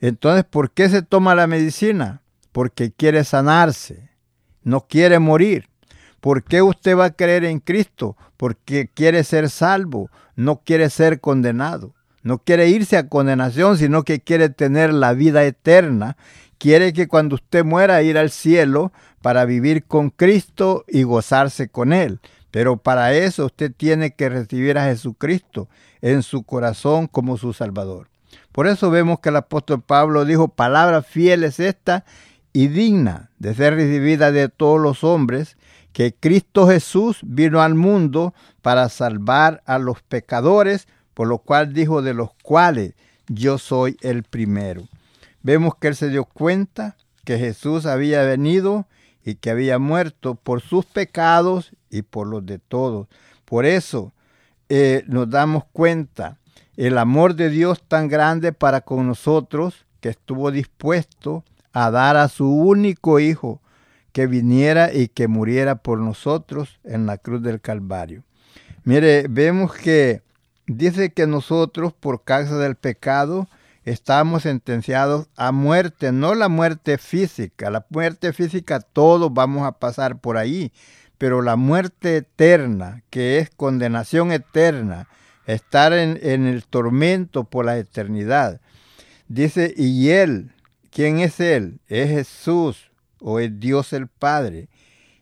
Entonces, 0.00 0.44
¿por 0.44 0.70
qué 0.70 0.88
se 0.88 1.02
toma 1.02 1.34
la 1.34 1.46
medicina? 1.46 2.22
Porque 2.50 2.92
quiere 2.92 3.24
sanarse, 3.24 4.08
no 4.62 4.86
quiere 4.86 5.18
morir. 5.18 5.69
¿Por 6.20 6.44
qué 6.44 6.62
usted 6.62 6.96
va 6.96 7.06
a 7.06 7.10
creer 7.12 7.44
en 7.44 7.60
Cristo? 7.60 8.16
Porque 8.36 8.88
quiere 8.92 9.24
ser 9.24 9.50
salvo, 9.50 10.10
no 10.36 10.60
quiere 10.64 10.90
ser 10.90 11.20
condenado. 11.20 11.94
No 12.22 12.38
quiere 12.38 12.68
irse 12.68 12.98
a 12.98 13.08
condenación, 13.08 13.78
sino 13.78 14.02
que 14.02 14.20
quiere 14.20 14.50
tener 14.50 14.92
la 14.92 15.14
vida 15.14 15.44
eterna. 15.44 16.16
Quiere 16.58 16.92
que 16.92 17.08
cuando 17.08 17.36
usted 17.36 17.64
muera 17.64 18.02
ir 18.02 18.18
al 18.18 18.30
cielo 18.30 18.92
para 19.22 19.46
vivir 19.46 19.84
con 19.84 20.10
Cristo 20.10 20.84
y 20.86 21.02
gozarse 21.04 21.68
con 21.68 21.94
Él. 21.94 22.20
Pero 22.50 22.76
para 22.76 23.14
eso 23.14 23.46
usted 23.46 23.72
tiene 23.74 24.14
que 24.14 24.28
recibir 24.28 24.76
a 24.76 24.86
Jesucristo 24.86 25.68
en 26.02 26.22
su 26.22 26.42
corazón 26.42 27.06
como 27.06 27.38
su 27.38 27.52
Salvador. 27.52 28.08
Por 28.52 28.66
eso 28.66 28.90
vemos 28.90 29.20
que 29.20 29.28
el 29.28 29.36
apóstol 29.36 29.80
Pablo 29.80 30.24
dijo, 30.24 30.48
palabra 30.48 31.02
fiel 31.02 31.44
es 31.44 31.60
esta 31.60 32.04
y 32.52 32.68
digna 32.68 33.30
de 33.38 33.54
ser 33.54 33.76
recibida 33.76 34.32
de 34.32 34.48
todos 34.48 34.80
los 34.80 35.04
hombres, 35.04 35.56
que 35.92 36.14
Cristo 36.14 36.66
Jesús 36.66 37.20
vino 37.22 37.62
al 37.62 37.74
mundo 37.74 38.34
para 38.62 38.88
salvar 38.88 39.62
a 39.66 39.78
los 39.78 40.02
pecadores, 40.02 40.86
por 41.14 41.28
lo 41.28 41.38
cual 41.38 41.72
dijo 41.72 42.02
de 42.02 42.14
los 42.14 42.30
cuales 42.42 42.94
yo 43.28 43.58
soy 43.58 43.96
el 44.00 44.22
primero. 44.22 44.88
Vemos 45.42 45.74
que 45.76 45.88
él 45.88 45.96
se 45.96 46.08
dio 46.08 46.24
cuenta 46.24 46.96
que 47.24 47.38
Jesús 47.38 47.86
había 47.86 48.22
venido 48.22 48.86
y 49.24 49.34
que 49.36 49.50
había 49.50 49.78
muerto 49.78 50.34
por 50.34 50.60
sus 50.60 50.86
pecados 50.86 51.72
y 51.90 52.02
por 52.02 52.26
los 52.26 52.44
de 52.46 52.58
todos. 52.58 53.08
Por 53.44 53.66
eso 53.66 54.12
eh, 54.68 55.04
nos 55.06 55.28
damos 55.28 55.64
cuenta 55.72 56.38
el 56.76 56.98
amor 56.98 57.34
de 57.34 57.50
Dios 57.50 57.82
tan 57.86 58.08
grande 58.08 58.52
para 58.52 58.80
con 58.80 59.06
nosotros 59.06 59.86
que 60.00 60.08
estuvo 60.08 60.50
dispuesto 60.50 61.44
a 61.72 61.90
dar 61.90 62.16
a 62.16 62.28
su 62.28 62.50
único 62.50 63.20
Hijo 63.20 63.60
que 64.12 64.26
viniera 64.26 64.92
y 64.92 65.08
que 65.08 65.28
muriera 65.28 65.76
por 65.76 65.98
nosotros 65.98 66.80
en 66.84 67.06
la 67.06 67.18
cruz 67.18 67.42
del 67.42 67.60
Calvario. 67.60 68.24
Mire, 68.84 69.26
vemos 69.28 69.74
que 69.74 70.22
dice 70.66 71.12
que 71.12 71.26
nosotros 71.26 71.92
por 71.92 72.24
causa 72.24 72.56
del 72.58 72.76
pecado 72.76 73.48
estamos 73.84 74.42
sentenciados 74.42 75.28
a 75.36 75.52
muerte, 75.52 76.12
no 76.12 76.34
la 76.34 76.48
muerte 76.48 76.98
física, 76.98 77.70
la 77.70 77.86
muerte 77.90 78.32
física 78.32 78.80
todos 78.80 79.32
vamos 79.32 79.66
a 79.66 79.72
pasar 79.72 80.20
por 80.20 80.36
ahí, 80.36 80.72
pero 81.18 81.42
la 81.42 81.56
muerte 81.56 82.16
eterna, 82.18 83.02
que 83.10 83.38
es 83.38 83.50
condenación 83.50 84.32
eterna, 84.32 85.08
estar 85.46 85.92
en, 85.92 86.18
el 86.22 86.64
tormento 86.64 87.44
por 87.44 87.64
la 87.64 87.78
eternidad. 87.78 88.60
Dice, 89.28 89.74
y 89.76 90.10
Él, 90.10 90.52
¿quién 90.90 91.20
es 91.20 91.40
Él? 91.40 91.80
Es 91.88 92.10
Jesús 92.10 92.89
o 93.20 93.40
es 93.40 93.58
Dios 93.60 93.92
el 93.92 94.08
Padre. 94.08 94.68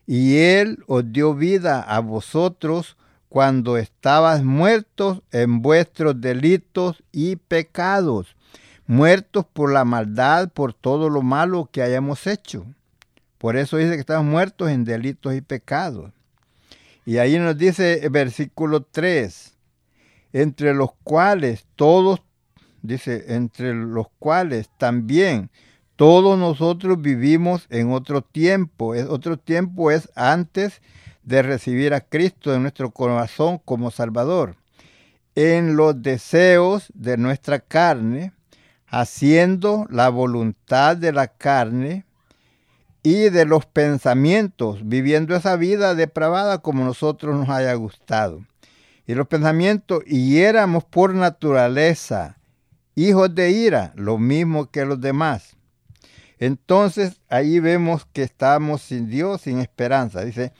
Y 0.07 0.37
Él 0.37 0.83
os 0.87 1.11
dio 1.11 1.35
vida 1.35 1.81
a 1.81 1.99
vosotros 1.99 2.97
cuando 3.29 3.77
estabas 3.77 4.43
muertos 4.43 5.21
en 5.31 5.61
vuestros 5.61 6.19
delitos 6.19 7.03
y 7.11 7.35
pecados, 7.35 8.35
muertos 8.87 9.45
por 9.45 9.71
la 9.71 9.85
maldad, 9.85 10.49
por 10.49 10.73
todo 10.73 11.09
lo 11.09 11.21
malo 11.21 11.69
que 11.71 11.83
hayamos 11.83 12.25
hecho. 12.25 12.65
Por 13.37 13.55
eso 13.55 13.77
dice 13.77 13.93
que 13.93 13.99
estamos 13.99 14.25
muertos 14.25 14.69
en 14.69 14.83
delitos 14.83 15.35
y 15.35 15.41
pecados. 15.41 16.11
Y 17.05 17.17
ahí 17.17 17.37
nos 17.37 17.57
dice 17.57 18.03
el 18.03 18.09
versículo 18.09 18.81
3, 18.81 19.53
entre 20.33 20.73
los 20.73 20.89
cuales 21.03 21.65
todos, 21.75 22.21
dice, 22.81 23.35
entre 23.35 23.73
los 23.73 24.07
cuales 24.19 24.69
también 24.77 25.49
todos 25.99 26.39
nosotros 26.39 27.01
vivimos 27.01 27.67
en 27.69 27.91
otro 27.91 28.21
tiempo. 28.21 28.93
Otro 29.09 29.35
tiempo 29.35 29.91
es 29.91 30.09
antes 30.15 30.81
de 31.23 31.41
recibir 31.41 31.93
a 31.93 31.99
Cristo 31.99 32.55
en 32.55 32.61
nuestro 32.61 32.91
corazón 32.91 33.59
como 33.65 33.91
Salvador. 33.91 34.55
En 35.35 35.75
los 35.75 36.01
deseos 36.01 36.89
de 36.93 37.17
nuestra 37.17 37.59
carne, 37.59 38.31
haciendo 38.87 39.87
la 39.89 40.07
voluntad 40.07 40.95
de 40.95 41.11
la 41.11 41.27
carne 41.27 42.05
y 43.03 43.29
de 43.29 43.43
los 43.43 43.65
pensamientos, 43.65 44.87
viviendo 44.87 45.35
esa 45.35 45.57
vida 45.57 45.95
depravada 45.95 46.59
como 46.59 46.85
nosotros 46.85 47.35
nos 47.35 47.49
haya 47.49 47.73
gustado 47.73 48.45
y 49.05 49.15
los 49.15 49.27
pensamientos, 49.27 50.03
y 50.05 50.37
éramos 50.37 50.85
por 50.85 51.13
naturaleza 51.13 52.37
hijos 52.95 53.35
de 53.35 53.51
ira, 53.51 53.91
lo 53.97 54.17
mismo 54.17 54.71
que 54.71 54.85
los 54.85 55.01
demás. 55.01 55.57
Entonces 56.39 57.21
ahí 57.27 57.59
vemos 57.59 58.05
que 58.05 58.23
estamos 58.23 58.81
sin 58.81 59.09
Dios, 59.09 59.41
sin 59.41 59.59
esperanza. 59.59 60.23
Dice, 60.23 60.53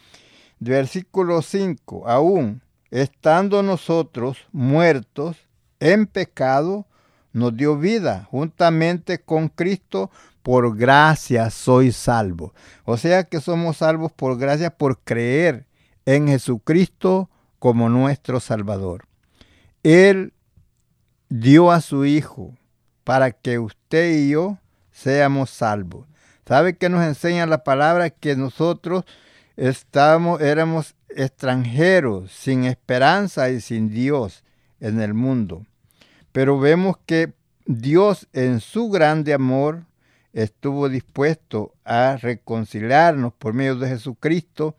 versículo 0.60 1.42
5, 1.42 2.08
aún 2.08 2.62
estando 2.92 3.64
nosotros 3.64 4.38
muertos 4.52 5.38
en 5.80 6.06
pecado, 6.06 6.86
nos 7.32 7.56
dio 7.56 7.78
vida 7.78 8.28
juntamente 8.30 9.20
con 9.20 9.48
Cristo, 9.48 10.12
por 10.44 10.76
gracia 10.76 11.50
soy 11.50 11.92
salvo. 11.92 12.54
O 12.84 12.98
sea 12.98 13.24
que 13.24 13.40
somos 13.40 13.78
salvos 13.78 14.12
por 14.12 14.38
gracia, 14.38 14.72
por 14.72 15.00
creer 15.00 15.66
en 16.06 16.28
Jesucristo 16.28 17.30
como 17.60 17.88
nuestro 17.88 18.40
Salvador. 18.40 19.06
Él 19.84 20.34
dio 21.30 21.72
a 21.72 21.82
su 21.82 22.06
Hijo 22.06 22.56
para 23.04 23.32
que 23.32 23.60
usted 23.60 24.12
y 24.12 24.30
yo 24.30 24.58
seamos 24.92 25.50
salvos. 25.50 26.08
¿Sabe 26.46 26.78
qué 26.78 26.90
nos 26.90 27.04
enseña 27.04 27.46
la 27.46 27.64
palabra? 27.64 28.10
Que 28.10 28.36
nosotros 28.36 29.06
estamos, 29.56 30.42
éramos 30.42 30.96
extranjeros, 31.10 32.32
sin 32.32 32.64
esperanza 32.64 33.50
y 33.50 33.62
sin 33.62 33.90
Dios 33.90 34.44
en 34.80 35.00
el 35.02 35.14
mundo. 35.14 35.66
Pero 36.32 36.60
vemos 36.60 36.98
que 37.06 37.34
Dios 37.66 38.28
en 38.34 38.62
su 38.62 38.90
grande 38.90 39.34
amor 39.34 39.86
estuvo 40.34 40.90
dispuesto 40.90 41.74
a 41.86 42.18
reconciliarnos 42.18 43.34
por 43.34 43.54
medio 43.54 43.76
de 43.76 43.90
Jesucristo 43.90 44.76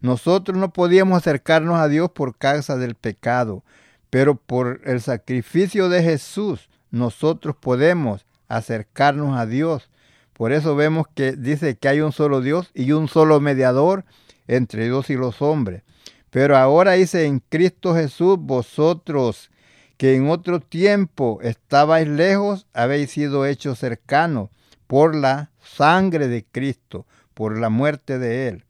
Nosotros 0.00 0.58
no 0.58 0.72
podíamos 0.72 1.18
acercarnos 1.18 1.78
a 1.78 1.86
Dios 1.86 2.10
por 2.10 2.36
causa 2.36 2.76
del 2.76 2.96
pecado, 2.96 3.62
pero 4.10 4.34
por 4.34 4.80
el 4.84 5.00
sacrificio 5.00 5.88
de 5.88 6.02
Jesús 6.02 6.68
nosotros 6.90 7.54
podemos 7.54 8.26
acercarnos 8.56 9.38
a 9.38 9.46
Dios. 9.46 9.90
Por 10.34 10.52
eso 10.52 10.76
vemos 10.76 11.06
que 11.14 11.32
dice 11.32 11.76
que 11.76 11.88
hay 11.88 12.00
un 12.00 12.12
solo 12.12 12.40
Dios 12.40 12.70
y 12.74 12.92
un 12.92 13.08
solo 13.08 13.40
mediador 13.40 14.04
entre 14.46 14.84
Dios 14.84 15.10
y 15.10 15.14
los 15.14 15.40
hombres. 15.40 15.82
Pero 16.30 16.56
ahora 16.56 16.92
dice 16.92 17.24
en 17.26 17.40
Cristo 17.40 17.94
Jesús, 17.94 18.38
vosotros 18.38 19.50
que 19.96 20.14
en 20.16 20.28
otro 20.28 20.60
tiempo 20.60 21.38
estabais 21.42 22.08
lejos, 22.08 22.66
habéis 22.72 23.10
sido 23.10 23.46
hechos 23.46 23.78
cercanos 23.78 24.50
por 24.86 25.14
la 25.14 25.50
sangre 25.62 26.28
de 26.28 26.44
Cristo, 26.44 27.06
por 27.34 27.58
la 27.58 27.70
muerte 27.70 28.18
de 28.18 28.48
Él. 28.48 28.64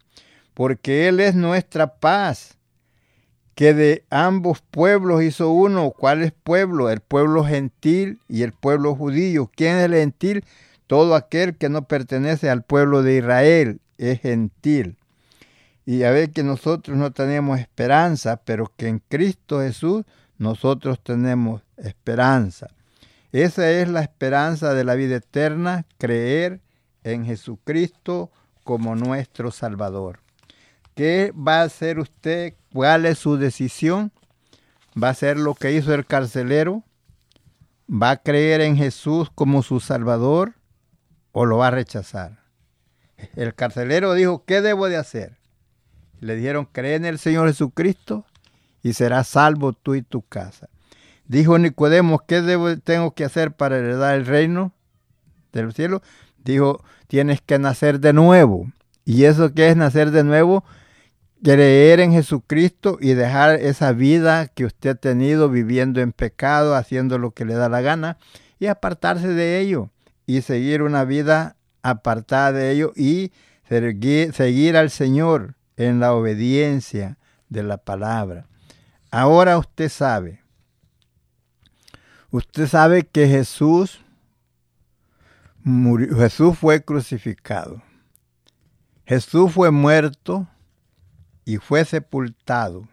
Porque 0.55 1.09
Él 1.09 1.21
es 1.21 1.35
nuestra 1.35 1.95
paz, 1.95 2.59
que 3.55 3.75
de 3.75 4.05
ambos 4.11 4.63
pueblos 4.71 5.23
hizo 5.23 5.51
uno. 5.51 5.91
¿Cuál 5.91 6.23
es 6.23 6.33
pueblo? 6.33 6.91
El 6.91 7.01
pueblo 7.01 7.45
gentil 7.45 8.19
y 8.29 8.43
el 8.43 8.53
pueblo 8.53 8.95
judío. 8.95 9.51
¿Quién 9.55 9.77
es 9.77 9.85
el 9.85 9.95
gentil? 9.95 10.45
Todo 10.87 11.15
aquel 11.15 11.57
que 11.57 11.69
no 11.69 11.87
pertenece 11.87 12.51
al 12.51 12.63
pueblo 12.63 13.03
de 13.03 13.19
Israel 13.19 13.81
es 13.99 14.21
gentil. 14.21 14.97
Y 15.85 16.05
a 16.05 16.11
ver 16.11 16.31
que 16.31 16.43
nosotros 16.43 16.97
no 16.97 17.13
tenemos 17.13 17.59
esperanza, 17.59 18.37
pero 18.45 18.73
que 18.77 18.89
en 18.89 19.01
Cristo 19.01 19.61
Jesús 19.61 20.05
nosotros 20.39 21.03
tenemos 21.03 21.63
esperanza. 21.77 22.69
Esa 23.33 23.71
es 23.71 23.89
la 23.89 24.03
esperanza 24.03 24.75
de 24.75 24.85
la 24.85 24.95
vida 24.95 25.17
eterna, 25.17 25.87
creer 25.99 26.61
en 27.03 27.25
Jesucristo 27.25 28.31
como 28.63 28.95
nuestro 28.95 29.51
Salvador. 29.51 30.21
¿Qué 30.95 31.33
va 31.33 31.61
a 31.61 31.65
hacer 31.65 31.99
usted? 31.99 32.55
¿Cuál 32.73 33.07
es 33.07 33.19
su 33.19 33.37
decisión? 33.37 34.13
¿Va 35.01 35.09
a 35.09 35.13
hacer 35.13 35.39
lo 35.39 35.55
que 35.55 35.73
hizo 35.73 35.95
el 35.95 36.07
carcelero? 36.07 36.85
¿Va 37.91 38.11
a 38.11 38.17
creer 38.17 38.61
en 38.61 38.77
Jesús 38.77 39.31
como 39.35 39.63
su 39.63 39.81
Salvador 39.81 40.55
o 41.33 41.45
lo 41.45 41.59
va 41.59 41.69
a 41.69 41.73
rechazar? 41.73 42.41
El 43.37 43.55
carcelero 43.55 44.15
dijo, 44.15 44.45
¿qué 44.45 44.61
debo 44.61 44.89
de 44.89 44.97
hacer? 44.97 45.39
Le 46.21 46.37
dijeron, 46.37 46.69
cree 46.71 46.95
en 46.95 47.05
el 47.05 47.19
Señor 47.19 47.49
Jesucristo 47.49 48.25
y 48.83 48.95
serás 48.95 49.29
salvo 49.29 49.73
tú 49.73 49.95
y 49.95 50.03
tu 50.03 50.23
casa. 50.23 50.69
Dijo 51.27 51.59
Nicodemo, 51.59 52.21
¿qué 52.27 52.43
debo, 52.43 52.77
tengo 52.79 53.15
que 53.15 53.25
hacer 53.25 53.53
para 53.53 53.79
heredar 53.79 54.15
el 54.15 54.27
reino 54.27 54.73
del 55.53 55.73
cielo? 55.73 56.03
Dijo, 56.39 56.83
tienes 57.07 57.41
que 57.41 57.59
nacer 57.59 58.01
de 58.01 58.13
nuevo. 58.13 58.67
¿Y 59.05 59.25
eso 59.25 59.53
qué 59.53 59.69
es 59.69 59.77
nacer 59.77 60.11
de 60.11 60.25
nuevo? 60.25 60.65
Creer 61.43 62.01
en 62.01 62.13
Jesucristo 62.13 62.99
y 63.01 63.15
dejar 63.15 63.57
esa 63.57 63.93
vida 63.93 64.47
que 64.49 64.65
usted 64.65 64.91
ha 64.91 64.95
tenido 64.95 65.49
viviendo 65.49 66.01
en 66.01 66.13
pecado, 66.13 66.77
haciendo 66.77 67.19
lo 67.19 67.33
que 67.33 67.45
le 67.45 67.55
da 67.55 67.69
la 67.69 67.81
gana 67.81 68.19
y 68.59 68.67
apartarse 68.67 69.29
de 69.29 69.59
ello 69.59 69.91
y 70.25 70.43
seguir 70.43 70.83
una 70.83 71.05
vida 71.05 71.57
apartada 71.83 72.53
de 72.53 72.71
ello 72.71 72.93
y 72.95 73.33
seguir, 73.69 74.77
al 74.77 74.91
Señor 74.91 75.57
en 75.77 75.99
la 75.99 76.15
obediencia 76.15 77.19
de 77.49 77.63
la 77.65 77.79
palabra. 77.79 78.47
Ahora 79.11 79.59
usted 79.59 79.89
sabe, 79.89 80.43
usted 82.31 82.69
sabe 82.69 83.03
que 83.03 83.27
Jesús 83.27 84.01
murió, 85.63 86.17
Jesús 86.17 86.57
fue 86.57 86.85
crucificado. 86.85 87.83
Jesús 89.05 89.53
fue 89.53 89.71
muerto 89.71 90.47
y 91.45 91.57
fue 91.57 91.85
sepultado. 91.85 92.89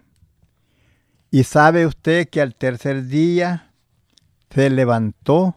Y 1.31 1.43
sabe 1.43 1.85
usted 1.85 2.27
que 2.29 2.41
al 2.41 2.55
tercer 2.55 3.05
día 3.05 3.71
se 4.49 4.69
levantó 4.69 5.55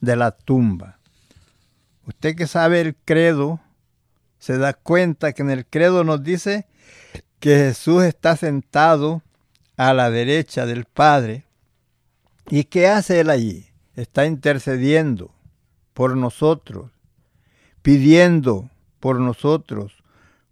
de 0.00 0.16
la 0.16 0.30
tumba. 0.32 0.98
Usted 2.06 2.34
que 2.34 2.46
sabe 2.46 2.80
el 2.80 2.96
credo, 2.96 3.60
se 4.38 4.56
da 4.56 4.72
cuenta 4.72 5.32
que 5.32 5.42
en 5.42 5.50
el 5.50 5.66
credo 5.66 6.02
nos 6.02 6.22
dice 6.22 6.66
que 7.38 7.56
Jesús 7.56 8.04
está 8.04 8.36
sentado 8.36 9.22
a 9.76 9.92
la 9.92 10.10
derecha 10.10 10.66
del 10.66 10.86
Padre. 10.86 11.44
¿Y 12.48 12.64
qué 12.64 12.88
hace 12.88 13.20
él 13.20 13.30
allí? 13.30 13.66
Está 13.96 14.26
intercediendo 14.26 15.32
por 15.94 16.16
nosotros, 16.16 16.90
pidiendo 17.82 18.70
por 18.98 19.20
nosotros, 19.20 19.99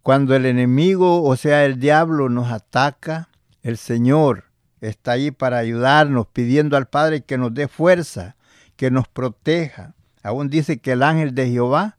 cuando 0.03 0.35
el 0.35 0.45
enemigo, 0.45 1.23
o 1.23 1.35
sea, 1.35 1.65
el 1.65 1.79
diablo, 1.79 2.29
nos 2.29 2.51
ataca, 2.51 3.29
el 3.61 3.77
Señor 3.77 4.45
está 4.81 5.11
ahí 5.13 5.31
para 5.31 5.57
ayudarnos, 5.57 6.27
pidiendo 6.27 6.77
al 6.77 6.87
Padre 6.87 7.21
que 7.21 7.37
nos 7.37 7.53
dé 7.53 7.67
fuerza, 7.67 8.35
que 8.75 8.91
nos 8.91 9.07
proteja. 9.07 9.93
Aún 10.23 10.49
dice 10.49 10.79
que 10.79 10.93
el 10.93 11.03
ángel 11.03 11.35
de 11.35 11.49
Jehová 11.49 11.97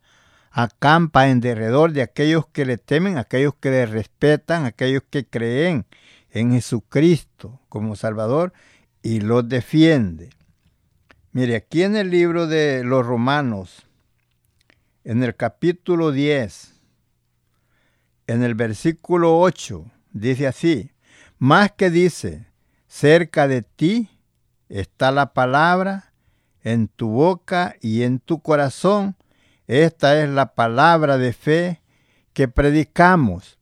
acampa 0.51 1.29
en 1.29 1.41
derredor 1.41 1.93
de 1.93 2.03
aquellos 2.03 2.47
que 2.47 2.65
le 2.65 2.79
temen, 2.79 3.19
aquellos 3.19 3.55
que 3.55 3.71
le 3.71 3.87
respetan, 3.87 4.65
aquellos 4.65 5.03
que 5.09 5.25
creen 5.25 5.87
en 6.31 6.53
Jesucristo 6.53 7.61
como 7.69 7.97
Salvador 7.97 8.53
y 9.03 9.21
los 9.21 9.49
defiende. 9.49 10.31
Mire, 11.33 11.57
aquí 11.57 11.83
en 11.83 11.97
el 11.97 12.11
libro 12.11 12.47
de 12.47 12.83
los 12.85 13.07
Romanos, 13.07 13.87
en 15.05 15.23
el 15.23 15.37
capítulo 15.37 16.13
10, 16.13 16.70
en 18.31 18.45
el 18.45 18.55
versículo 18.55 19.41
8 19.41 19.85
dice 20.13 20.47
así, 20.47 20.93
más 21.39 21.73
que 21.73 21.91
dice, 21.91 22.47
cerca 22.87 23.49
de 23.49 23.63
ti 23.63 24.09
está 24.69 25.11
la 25.11 25.33
palabra, 25.33 26.13
en 26.63 26.89
tu 26.89 27.09
boca 27.09 27.77
y 27.81 28.03
en 28.03 28.21
tu 28.21 28.41
corazón. 28.41 29.17
Esta 29.67 30.23
es 30.23 30.29
la 30.29 30.55
palabra 30.55 31.19
de 31.19 31.33
fe 31.33 31.81
que 32.33 32.47
predicamos. 32.47 33.59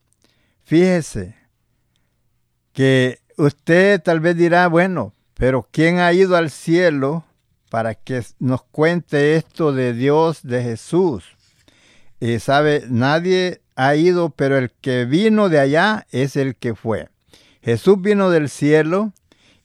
Fíjese 0.64 1.36
que 2.72 3.20
usted 3.36 4.02
tal 4.02 4.20
vez 4.20 4.36
dirá, 4.36 4.68
bueno, 4.68 5.14
pero 5.34 5.66
¿quién 5.70 5.98
ha 5.98 6.12
ido 6.12 6.36
al 6.36 6.50
cielo 6.50 7.24
para 7.70 7.94
que 7.94 8.22
nos 8.38 8.64
cuente 8.64 9.36
esto 9.36 9.72
de 9.72 9.92
Dios, 9.92 10.42
de 10.42 10.62
Jesús? 10.62 11.24
Y 12.20 12.38
sabe, 12.40 12.84
nadie 12.88 13.62
ha 13.78 13.94
ido, 13.94 14.30
pero 14.30 14.58
el 14.58 14.72
que 14.72 15.04
vino 15.04 15.48
de 15.48 15.60
allá 15.60 16.04
es 16.10 16.34
el 16.34 16.56
que 16.56 16.74
fue. 16.74 17.10
Jesús 17.62 18.02
vino 18.02 18.28
del 18.28 18.48
cielo 18.48 19.12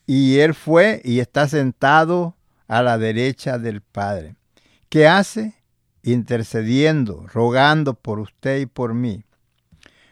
y 0.06 0.38
él 0.38 0.54
fue 0.54 1.02
y 1.04 1.19
está 1.19 1.47
sentado 1.47 2.38
a 2.67 2.84
la 2.84 2.99
derecha 2.99 3.58
del 3.58 3.82
Padre. 3.82 4.36
¿Qué 4.89 5.08
hace? 5.08 5.56
Intercediendo, 6.04 7.26
rogando 7.34 7.95
por 7.95 8.19
usted 8.19 8.60
y 8.60 8.67
por 8.67 8.93
mí. 8.93 9.23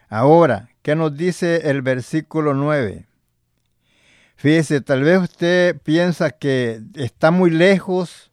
Ahora, 0.08 0.70
¿qué 0.82 0.96
nos 0.96 1.16
dice 1.16 1.70
el 1.70 1.82
versículo 1.82 2.54
9? 2.54 3.06
Fíjese, 4.34 4.80
tal 4.80 5.04
vez 5.04 5.20
usted 5.20 5.80
piensa 5.80 6.32
que 6.32 6.82
está 6.94 7.30
muy 7.30 7.50
lejos 7.50 8.32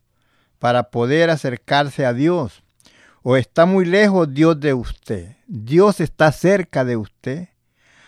para 0.58 0.90
poder 0.90 1.30
acercarse 1.30 2.08
a 2.08 2.14
Dios 2.14 2.64
o 3.32 3.38
está 3.38 3.68
muy 3.68 3.86
lejos 3.86 4.34
Dios 4.34 4.60
de 4.60 4.74
usted. 4.74 5.36
Dios 5.46 6.00
está 6.00 6.32
cerca 6.32 6.84
de 6.84 6.98
usted, 6.98 7.50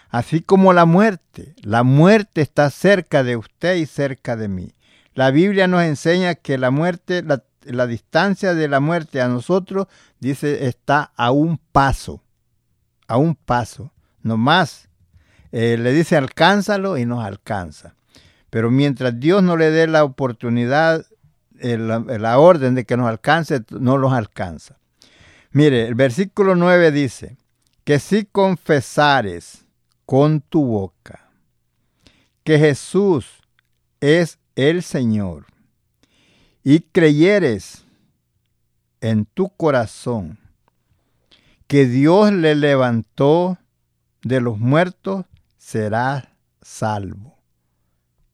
así 0.10 0.42
como 0.42 0.74
la 0.74 0.86
muerte. 0.86 1.54
La 1.62 1.84
muerte 1.84 2.42
está 2.42 2.72
cerca 2.72 3.24
de 3.24 3.36
usted 3.36 3.76
y 3.76 3.86
cerca 3.86 4.36
de 4.36 4.48
mí. 4.48 4.74
La 5.14 5.30
Biblia 5.30 5.68
nos 5.68 5.84
enseña 5.84 6.34
que 6.34 6.58
la 6.58 6.72
muerte, 6.72 7.24
la, 7.24 7.86
distancia 7.86 8.56
de 8.56 8.68
la 8.68 8.80
muerte 8.80 9.22
a 9.22 9.28
nosotros, 9.28 9.86
dice, 10.20 10.66
está 10.66 11.12
a 11.16 11.30
un 11.30 11.60
paso, 11.72 12.24
a 13.08 13.18
un 13.18 13.36
paso, 13.36 13.94
no 14.24 14.38
más. 14.38 14.90
Eh, 15.52 15.78
le 15.78 15.92
dice, 15.92 16.18
alcánzalo 16.18 16.98
y 16.98 17.06
nos 17.06 17.24
alcanza. 17.24 17.94
Pero 18.50 18.72
mientras 18.72 19.20
Dios 19.20 19.44
no 19.44 19.56
le 19.56 19.70
dé 19.70 19.86
la 19.86 20.04
oportunidad, 20.04 21.06
eh, 21.60 21.78
la 21.78 22.40
orden 22.40 22.74
de 22.74 22.86
que 22.86 22.98
nos 22.98 23.08
alcance, 23.08 23.62
no 23.70 23.98
los 24.00 24.14
alcanza. 24.14 24.81
Mire, 25.54 25.86
el 25.86 25.96
versículo 25.96 26.56
9 26.56 26.92
dice, 26.92 27.38
que 27.84 28.00
si 28.00 28.26
confesares 28.26 29.66
con 30.06 30.40
tu 30.40 30.66
boca 30.66 31.30
que 32.44 32.58
Jesús 32.58 33.42
es 34.00 34.40
el 34.56 34.82
Señor 34.82 35.48
y 36.64 36.80
creyeres 36.80 37.86
en 39.02 39.26
tu 39.26 39.50
corazón 39.50 40.40
que 41.68 41.86
Dios 41.86 42.32
le 42.32 42.56
levantó 42.56 43.58
de 44.22 44.42
los 44.42 44.58
muertos, 44.58 45.26
serás 45.58 46.28
salvo. 46.62 47.38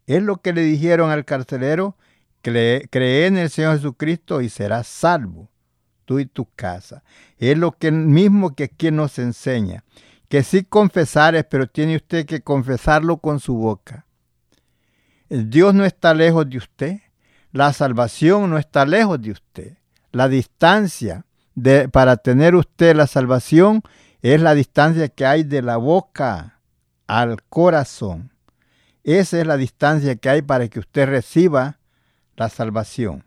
Es 0.05 0.21
lo 0.21 0.37
que 0.37 0.53
le 0.53 0.61
dijeron 0.61 1.09
al 1.09 1.25
carcelero, 1.25 1.95
cree, 2.41 2.87
cree 2.89 3.27
en 3.27 3.37
el 3.37 3.49
Señor 3.49 3.75
Jesucristo 3.75 4.41
y 4.41 4.49
serás 4.49 4.87
salvo 4.87 5.49
tú 6.07 6.19
y 6.19 6.25
tu 6.25 6.47
casa. 6.55 7.03
Es 7.37 7.57
lo 7.57 7.73
que 7.73 7.91
mismo 7.91 8.55
que 8.55 8.63
aquí 8.63 8.89
nos 8.89 9.19
enseña, 9.19 9.83
que 10.29 10.41
sí 10.41 10.63
confesares, 10.63 11.45
pero 11.47 11.67
tiene 11.67 11.97
usted 11.97 12.25
que 12.25 12.41
confesarlo 12.41 13.17
con 13.17 13.39
su 13.39 13.55
boca. 13.55 14.05
Dios 15.29 15.75
no 15.75 15.83
está 15.83 16.13
lejos 16.13 16.49
de 16.49 16.57
usted, 16.57 17.01
la 17.51 17.73
salvación 17.73 18.49
no 18.49 18.57
está 18.57 18.85
lejos 18.85 19.21
de 19.21 19.31
usted. 19.31 19.77
La 20.13 20.29
distancia 20.29 21.25
de, 21.53 21.89
para 21.89 22.15
tener 22.15 22.55
usted 22.55 22.95
la 22.95 23.07
salvación 23.07 23.83
es 24.21 24.41
la 24.41 24.55
distancia 24.55 25.09
que 25.09 25.25
hay 25.25 25.43
de 25.43 25.61
la 25.61 25.75
boca 25.75 26.61
al 27.05 27.43
corazón. 27.43 28.31
Esa 29.03 29.41
es 29.41 29.45
la 29.45 29.57
distancia 29.57 30.15
que 30.15 30.29
hay 30.29 30.41
para 30.41 30.69
que 30.69 30.79
usted 30.79 31.07
reciba 31.07 31.79
la 32.37 32.47
salvación. 32.47 33.25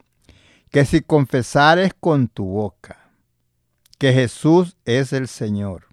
Que 0.70 0.84
si 0.84 1.00
confesares 1.00 1.92
con 1.98 2.28
tu 2.28 2.44
boca 2.44 3.10
que 3.98 4.12
Jesús 4.12 4.76
es 4.84 5.12
el 5.12 5.28
Señor 5.28 5.88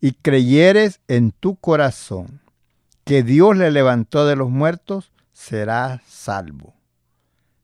y 0.00 0.12
creyeres 0.12 1.00
en 1.08 1.32
tu 1.32 1.56
corazón 1.56 2.42
que 3.04 3.22
Dios 3.22 3.56
le 3.56 3.70
levantó 3.70 4.26
de 4.26 4.36
los 4.36 4.50
muertos, 4.50 5.12
serás 5.32 6.02
salvo. 6.06 6.74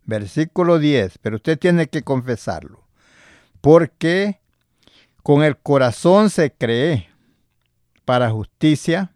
Versículo 0.04 0.78
10, 0.78 1.18
pero 1.18 1.36
usted 1.36 1.58
tiene 1.58 1.88
que 1.88 2.02
confesarlo, 2.02 2.86
porque 3.60 4.40
con 5.22 5.42
el 5.42 5.56
corazón 5.56 6.30
se 6.30 6.52
cree 6.52 7.08
para 8.04 8.30
justicia, 8.30 9.12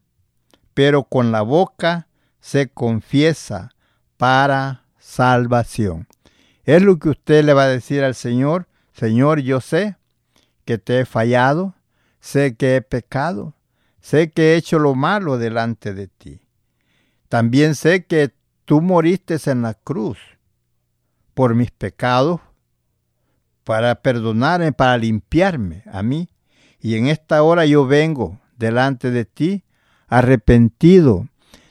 pero 0.75 1.05
con 1.05 1.33
la 1.33 1.43
boca 1.43 2.09
se 2.41 2.69
confiesa 2.69 3.71
para 4.17 4.85
salvación. 4.99 6.07
Es 6.67 6.83
lo 6.83 6.99
que 6.99 7.11
usted 7.11 7.45
le 7.45 7.55
va 7.55 7.63
a 7.63 7.69
decir 7.69 8.03
al 8.03 8.15
Señor, 8.15 8.67
Señor, 8.93 9.41
yo 9.41 9.61
sé 9.61 9.97
que 10.65 10.79
te 10.79 11.01
he 11.01 11.05
fallado, 11.07 11.75
sé 12.19 12.57
que 12.57 12.77
he 12.77 12.83
pecado, 12.83 13.55
sé 14.01 14.33
que 14.33 14.53
he 14.53 14.57
hecho 14.57 14.79
lo 14.79 14.95
malo 14.97 15.39
delante 15.39 15.95
de 15.95 16.09
ti. 16.09 16.41
También 17.29 17.77
sé 17.77 18.05
que 18.05 18.35
tú 18.65 18.83
moriste 18.83 19.39
en 19.47 19.63
la 19.63 19.75
cruz 19.75 20.19
por 21.35 21.55
mis 21.55 21.71
pecados, 21.71 22.41
para 23.63 23.97
perdonarme, 23.97 24.73
para 24.73 24.97
limpiarme 24.97 25.83
a 25.93 26.03
mí. 26.03 26.29
Y 26.81 26.97
en 26.97 27.07
esta 27.07 27.43
hora 27.43 27.65
yo 27.67 27.87
vengo 27.87 28.41
delante 28.57 29.11
de 29.11 29.25
ti 29.25 29.65
arrepentido 30.09 31.29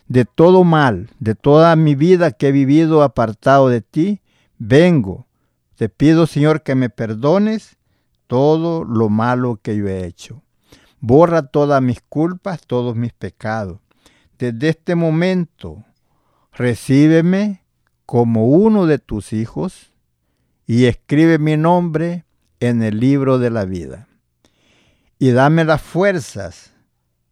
de 0.07 0.25
todo 0.25 0.63
mal, 0.63 1.09
de 1.19 1.35
toda 1.35 1.75
mi 1.75 1.95
vida 1.95 2.31
que 2.31 2.49
he 2.49 2.51
vivido 2.51 3.01
apartado 3.01 3.69
de 3.69 3.81
ti. 3.81 4.21
Vengo, 4.57 5.27
te 5.75 5.89
pido 5.89 6.27
Señor 6.27 6.63
que 6.63 6.75
me 6.75 6.89
perdones 6.89 7.75
todo 8.27 8.85
lo 8.85 9.09
malo 9.09 9.59
que 9.61 9.75
yo 9.75 9.87
he 9.87 10.05
hecho. 10.05 10.41
Borra 10.99 11.47
todas 11.47 11.81
mis 11.81 12.01
culpas, 12.01 12.61
todos 12.65 12.95
mis 12.95 13.13
pecados. 13.13 13.79
Desde 14.39 14.69
este 14.69 14.95
momento, 14.95 15.83
recíbeme 16.53 17.63
como 18.05 18.47
uno 18.47 18.85
de 18.85 18.97
tus 18.97 19.33
hijos 19.33 19.91
y 20.65 20.85
escribe 20.85 21.37
mi 21.37 21.57
nombre 21.57 22.25
en 22.59 22.81
el 22.81 22.99
libro 22.99 23.39
de 23.39 23.49
la 23.49 23.65
vida. 23.65 24.07
Y 25.19 25.31
dame 25.31 25.65
las 25.65 25.81
fuerzas 25.81 26.73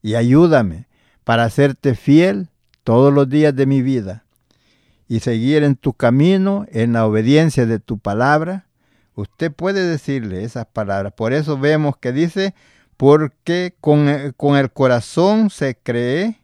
y 0.01 0.15
ayúdame 0.15 0.88
para 1.23 1.45
hacerte 1.45 1.95
fiel 1.95 2.49
todos 2.83 3.13
los 3.13 3.29
días 3.29 3.55
de 3.55 3.65
mi 3.65 3.81
vida 3.81 4.23
y 5.13 5.19
seguir 5.19 5.63
en 5.63 5.76
tu 5.76 5.93
camino 5.93 6.65
en 6.69 6.93
la 6.93 7.06
obediencia 7.06 7.65
de 7.65 7.80
tu 7.80 7.97
palabra 7.99 8.65
Usted 9.15 9.52
puede 9.52 9.88
decirle 9.88 10.43
esas 10.43 10.65
palabras. 10.65 11.13
Por 11.13 11.34
eso 11.34 11.58
vemos 11.58 11.97
que 11.97 12.12
dice, 12.12 12.56
porque 12.97 13.76
con, 13.80 14.34
con 14.38 14.58
el 14.58 14.71
corazón 14.71 15.49
se 15.49 15.76
cree 15.76 16.39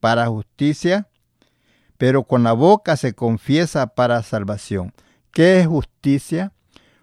para 0.00 0.26
justicia, 0.26 1.08
pero 1.98 2.24
con 2.24 2.42
la 2.42 2.52
boca 2.52 2.96
se 2.96 3.12
confiesa 3.12 3.88
para 3.88 4.22
salvación. 4.22 4.92
¿Qué 5.30 5.60
es 5.60 5.66
justicia? 5.66 6.52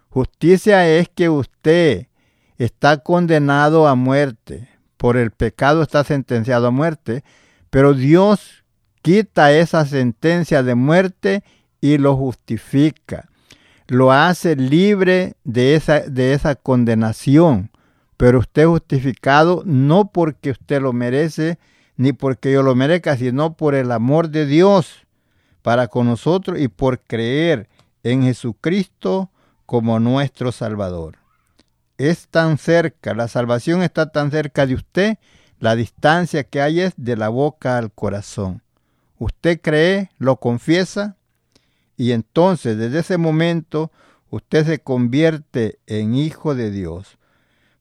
Justicia 0.08 0.88
es 0.88 1.08
que 1.08 1.28
usted 1.28 2.08
está 2.58 2.98
condenado 2.98 3.86
a 3.86 3.94
muerte. 3.94 4.68
Por 4.96 5.16
el 5.16 5.30
pecado 5.30 5.82
está 5.82 6.02
sentenciado 6.02 6.68
a 6.68 6.70
muerte, 6.70 7.22
pero 7.70 7.94
Dios 7.94 8.63
quita 9.04 9.52
esa 9.52 9.86
sentencia 9.86 10.64
de 10.64 10.74
muerte 10.74 11.44
y 11.80 11.98
lo 11.98 12.16
justifica 12.16 13.28
lo 13.86 14.12
hace 14.12 14.56
libre 14.56 15.36
de 15.44 15.74
esa, 15.74 16.00
de 16.00 16.32
esa 16.32 16.54
condenación. 16.54 17.70
Pero 18.16 18.38
usted 18.38 18.62
es 18.62 18.68
justificado 18.68 19.62
no 19.66 20.10
porque 20.10 20.50
usted 20.50 20.80
lo 20.80 20.92
merece, 20.92 21.58
ni 21.96 22.12
porque 22.12 22.52
yo 22.52 22.62
lo 22.62 22.74
merezca, 22.74 23.16
sino 23.16 23.56
por 23.56 23.74
el 23.74 23.92
amor 23.92 24.30
de 24.30 24.46
Dios 24.46 25.06
para 25.62 25.88
con 25.88 26.06
nosotros 26.06 26.58
y 26.60 26.68
por 26.68 27.00
creer 27.00 27.68
en 28.02 28.22
Jesucristo 28.22 29.30
como 29.66 29.98
nuestro 29.98 30.52
Salvador. 30.52 31.18
Es 31.96 32.28
tan 32.28 32.58
cerca, 32.58 33.14
la 33.14 33.28
salvación 33.28 33.82
está 33.82 34.10
tan 34.10 34.30
cerca 34.30 34.66
de 34.66 34.74
usted, 34.74 35.18
la 35.58 35.76
distancia 35.76 36.44
que 36.44 36.60
hay 36.60 36.80
es 36.80 36.92
de 36.96 37.16
la 37.16 37.28
boca 37.28 37.78
al 37.78 37.92
corazón. 37.92 38.63
Usted 39.18 39.60
cree, 39.60 40.10
lo 40.18 40.36
confiesa 40.36 41.16
y 41.96 42.12
entonces 42.12 42.76
desde 42.76 43.00
ese 43.00 43.18
momento 43.18 43.92
usted 44.30 44.66
se 44.66 44.78
convierte 44.80 45.78
en 45.86 46.14
hijo 46.14 46.54
de 46.54 46.70
Dios. 46.70 47.18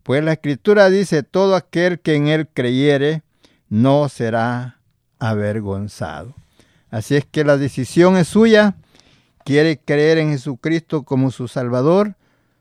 Pues 0.03 0.23
la 0.23 0.33
escritura 0.33 0.89
dice, 0.89 1.23
todo 1.23 1.55
aquel 1.55 1.99
que 1.99 2.15
en 2.15 2.27
él 2.27 2.47
creyere 2.53 3.23
no 3.69 4.09
será 4.09 4.79
avergonzado. 5.17 6.35
Así 6.91 7.15
es 7.15 7.25
que 7.25 7.43
la 7.43 7.57
decisión 7.57 8.17
es 8.17 8.27
suya. 8.27 8.75
Quiere 9.45 9.79
creer 9.79 10.19
en 10.19 10.29
Jesucristo 10.31 11.03
como 11.03 11.31
su 11.31 11.47
Salvador. 11.47 12.15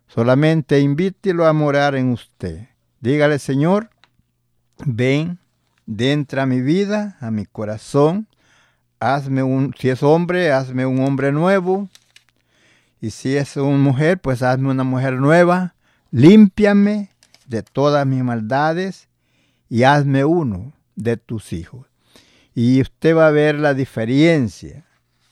Solamente 0.07 0.81
invítelo 0.81 1.47
a 1.47 1.53
morar 1.53 1.97
en 1.97 2.13
usted. 2.13 2.69
Dígale, 3.01 3.39
Señor, 3.39 3.91
ven, 4.87 5.39
entra 5.99 6.45
a 6.45 6.47
mi 6.47 6.61
vida, 6.61 7.17
a 7.21 7.31
mi 7.31 7.45
corazón 7.45 8.29
hazme 9.03 9.43
un, 9.43 9.75
si 9.77 9.88
es 9.91 10.03
hombre, 10.03 10.53
hazme 10.53 10.87
un 10.87 11.01
hombre 11.01 11.33
nuevo. 11.33 11.88
Y 13.01 13.11
si 13.11 13.37
es 13.37 13.57
una 13.57 13.77
mujer, 13.77 14.21
pues 14.21 14.43
hazme 14.43 14.71
una 14.71 14.85
mujer 14.85 15.15
nueva. 15.15 15.75
Límpiame 16.12 17.11
de 17.47 17.62
todas 17.62 18.07
mis 18.07 18.23
maldades 18.23 19.09
y 19.69 19.83
hazme 19.83 20.25
uno 20.25 20.73
de 20.95 21.17
tus 21.17 21.53
hijos. 21.53 21.87
Y 22.55 22.81
usted 22.81 23.17
va 23.17 23.27
a 23.27 23.33
ver 23.33 23.57
la 23.57 23.75
diferencia, 23.75 24.87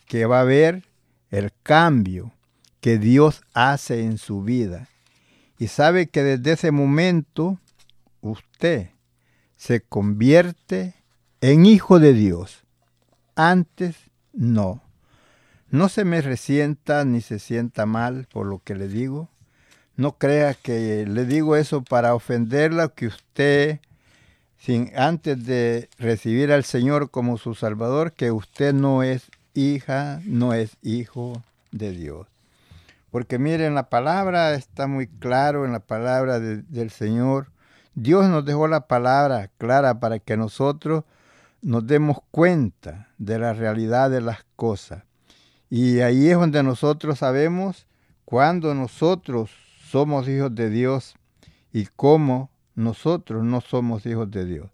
que 0.06 0.26
va 0.26 0.40
a 0.40 0.44
ver 0.44 0.84
el 1.30 1.52
cambio 1.62 2.32
que 2.80 2.98
Dios 2.98 3.42
hace 3.54 4.02
en 4.02 4.18
su 4.18 4.42
vida. 4.42 4.88
Y 5.58 5.68
sabe 5.68 6.08
que 6.08 6.24
desde 6.24 6.52
ese 6.52 6.70
momento 6.72 7.60
usted 8.20 8.90
se 9.56 9.80
convierte 9.82 10.94
en 11.40 11.66
hijo 11.66 12.00
de 12.00 12.14
Dios 12.14 12.64
antes 13.34 13.96
no. 14.32 14.82
No 15.70 15.88
se 15.88 16.04
me 16.04 16.20
resienta 16.20 17.04
ni 17.04 17.20
se 17.20 17.38
sienta 17.38 17.86
mal 17.86 18.26
por 18.32 18.46
lo 18.46 18.60
que 18.62 18.74
le 18.74 18.88
digo. 18.88 19.28
No 19.96 20.12
crea 20.12 20.54
que 20.54 21.06
le 21.06 21.26
digo 21.26 21.56
eso 21.56 21.82
para 21.82 22.14
ofenderla, 22.14 22.88
que 22.88 23.06
usted, 23.06 23.80
sin, 24.58 24.90
antes 24.96 25.44
de 25.44 25.88
recibir 25.98 26.52
al 26.52 26.64
Señor 26.64 27.10
como 27.10 27.38
su 27.38 27.54
Salvador, 27.54 28.12
que 28.12 28.32
usted 28.32 28.72
no 28.72 29.02
es 29.02 29.30
hija, 29.54 30.20
no 30.24 30.54
es 30.54 30.76
hijo 30.82 31.42
de 31.70 31.92
Dios. 31.92 32.26
Porque 33.10 33.38
miren, 33.38 33.74
la 33.74 33.88
palabra 33.88 34.54
está 34.54 34.86
muy 34.86 35.06
claro 35.06 35.64
en 35.64 35.72
la 35.72 35.80
palabra 35.80 36.38
del 36.40 36.90
Señor. 36.90 37.48
Dios 37.94 38.28
nos 38.28 38.44
dejó 38.44 38.68
la 38.68 38.86
palabra 38.86 39.50
clara 39.58 40.00
para 40.00 40.18
que 40.18 40.36
nosotros 40.36 41.04
nos 41.62 41.86
demos 41.86 42.18
cuenta 42.30 43.08
de 43.18 43.38
la 43.38 43.52
realidad 43.52 44.10
de 44.10 44.20
las 44.20 44.44
cosas. 44.56 45.04
Y 45.68 46.00
ahí 46.00 46.28
es 46.28 46.36
donde 46.36 46.62
nosotros 46.62 47.18
sabemos 47.18 47.86
cuándo 48.24 48.74
nosotros 48.74 49.50
somos 49.90 50.28
hijos 50.28 50.54
de 50.54 50.70
Dios 50.70 51.14
y 51.72 51.86
cómo 51.96 52.50
nosotros 52.74 53.44
no 53.44 53.60
somos 53.60 54.06
hijos 54.06 54.30
de 54.30 54.44
Dios. 54.44 54.70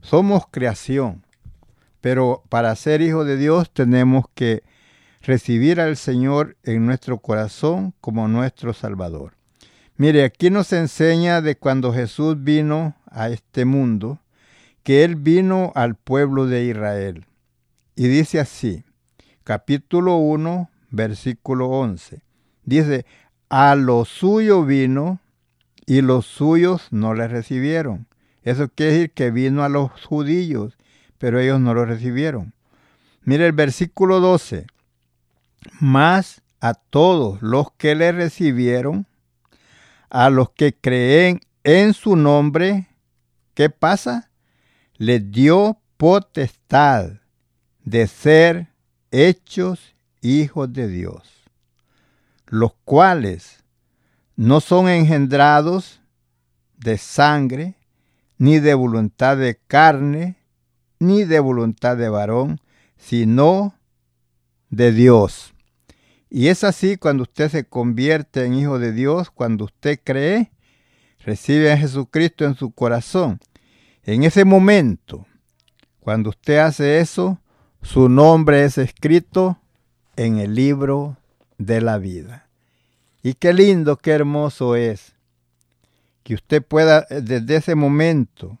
Somos 0.00 0.44
creación, 0.50 1.24
pero 2.00 2.42
para 2.48 2.74
ser 2.76 3.00
hijos 3.00 3.26
de 3.26 3.36
Dios 3.36 3.70
tenemos 3.70 4.26
que 4.34 4.62
recibir 5.22 5.80
al 5.80 5.96
Señor 5.96 6.56
en 6.62 6.84
nuestro 6.84 7.18
corazón 7.18 7.94
como 8.00 8.28
nuestro 8.28 8.74
Salvador. 8.74 9.32
Mire, 9.96 10.24
aquí 10.24 10.50
nos 10.50 10.72
enseña 10.72 11.40
de 11.40 11.56
cuando 11.56 11.92
Jesús 11.92 12.42
vino 12.42 12.96
a 13.06 13.28
este 13.28 13.64
mundo, 13.64 14.18
que 14.84 15.02
él 15.02 15.16
vino 15.16 15.72
al 15.74 15.96
pueblo 15.96 16.46
de 16.46 16.66
Israel. 16.66 17.26
Y 17.96 18.06
dice 18.06 18.38
así, 18.38 18.84
capítulo 19.42 20.16
1, 20.16 20.70
versículo 20.90 21.68
11. 21.68 22.22
Dice, 22.64 23.06
a 23.48 23.74
lo 23.74 24.04
suyo 24.04 24.64
vino 24.64 25.20
y 25.86 26.02
los 26.02 26.26
suyos 26.26 26.88
no 26.90 27.14
le 27.14 27.28
recibieron. 27.28 28.06
Eso 28.42 28.68
quiere 28.68 28.92
decir 28.92 29.10
que 29.12 29.30
vino 29.30 29.64
a 29.64 29.70
los 29.70 29.90
judíos, 30.04 30.76
pero 31.18 31.40
ellos 31.40 31.60
no 31.60 31.72
lo 31.72 31.86
recibieron. 31.86 32.52
Mire 33.22 33.46
el 33.46 33.52
versículo 33.52 34.20
12. 34.20 34.66
Más 35.80 36.42
a 36.60 36.74
todos 36.74 37.40
los 37.40 37.72
que 37.72 37.94
le 37.94 38.12
recibieron, 38.12 39.06
a 40.10 40.28
los 40.28 40.50
que 40.50 40.74
creen 40.74 41.40
en 41.62 41.94
su 41.94 42.16
nombre, 42.16 42.88
¿qué 43.54 43.70
pasa? 43.70 44.30
Les 44.96 45.30
dio 45.30 45.80
potestad 45.96 47.20
de 47.84 48.06
ser 48.06 48.68
hechos 49.10 49.94
hijos 50.20 50.72
de 50.72 50.88
Dios, 50.88 51.28
los 52.46 52.74
cuales 52.84 53.64
no 54.36 54.60
son 54.60 54.88
engendrados 54.88 56.00
de 56.76 56.98
sangre, 56.98 57.74
ni 58.38 58.58
de 58.58 58.74
voluntad 58.74 59.36
de 59.36 59.58
carne, 59.66 60.36
ni 60.98 61.24
de 61.24 61.40
voluntad 61.40 61.96
de 61.96 62.08
varón, 62.08 62.60
sino 62.96 63.74
de 64.70 64.92
Dios. 64.92 65.54
Y 66.30 66.48
es 66.48 66.64
así 66.64 66.96
cuando 66.96 67.22
usted 67.22 67.50
se 67.50 67.64
convierte 67.64 68.44
en 68.44 68.54
hijo 68.54 68.78
de 68.78 68.92
Dios, 68.92 69.30
cuando 69.30 69.66
usted 69.66 70.00
cree, 70.02 70.50
recibe 71.20 71.72
a 71.72 71.76
Jesucristo 71.76 72.44
en 72.44 72.54
su 72.54 72.72
corazón. 72.72 73.40
En 74.06 74.22
ese 74.22 74.44
momento, 74.44 75.26
cuando 76.00 76.30
usted 76.30 76.58
hace 76.58 77.00
eso, 77.00 77.38
su 77.82 78.08
nombre 78.08 78.64
es 78.64 78.76
escrito 78.76 79.58
en 80.16 80.38
el 80.38 80.54
libro 80.54 81.16
de 81.56 81.80
la 81.80 81.96
vida. 81.98 82.46
Y 83.22 83.34
qué 83.34 83.54
lindo, 83.54 83.96
qué 83.96 84.10
hermoso 84.10 84.76
es 84.76 85.14
que 86.22 86.34
usted 86.34 86.62
pueda 86.62 87.06
desde 87.08 87.56
ese 87.56 87.74
momento 87.74 88.58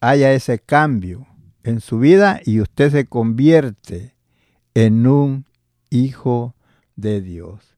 haya 0.00 0.32
ese 0.32 0.58
cambio 0.58 1.26
en 1.62 1.80
su 1.80 1.98
vida 1.98 2.40
y 2.44 2.60
usted 2.60 2.90
se 2.90 3.06
convierte 3.06 4.14
en 4.74 5.06
un 5.06 5.46
hijo 5.90 6.54
de 6.96 7.20
Dios. 7.22 7.76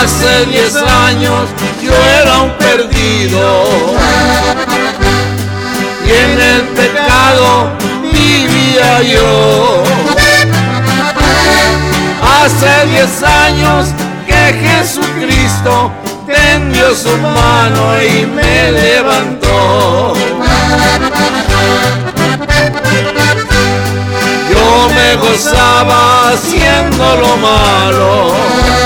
Hace 0.00 0.46
diez 0.46 0.76
años 0.76 1.48
yo 1.82 1.92
era 1.92 2.42
un 2.42 2.52
perdido 2.52 3.64
y 6.06 6.10
en 6.10 6.40
el 6.40 6.62
pecado 6.68 7.72
vivía 8.04 9.02
yo. 9.02 9.82
Hace 12.22 12.86
diez 12.86 13.22
años 13.24 13.88
que 14.24 14.54
Jesucristo 14.62 15.90
tendió 16.26 16.94
su 16.94 17.16
mano 17.18 18.00
y 18.00 18.24
me 18.24 18.70
levantó. 18.70 20.14
Gozaba 25.16 26.30
haciendo 26.30 27.16
lo 27.16 27.36
malo 27.38 28.78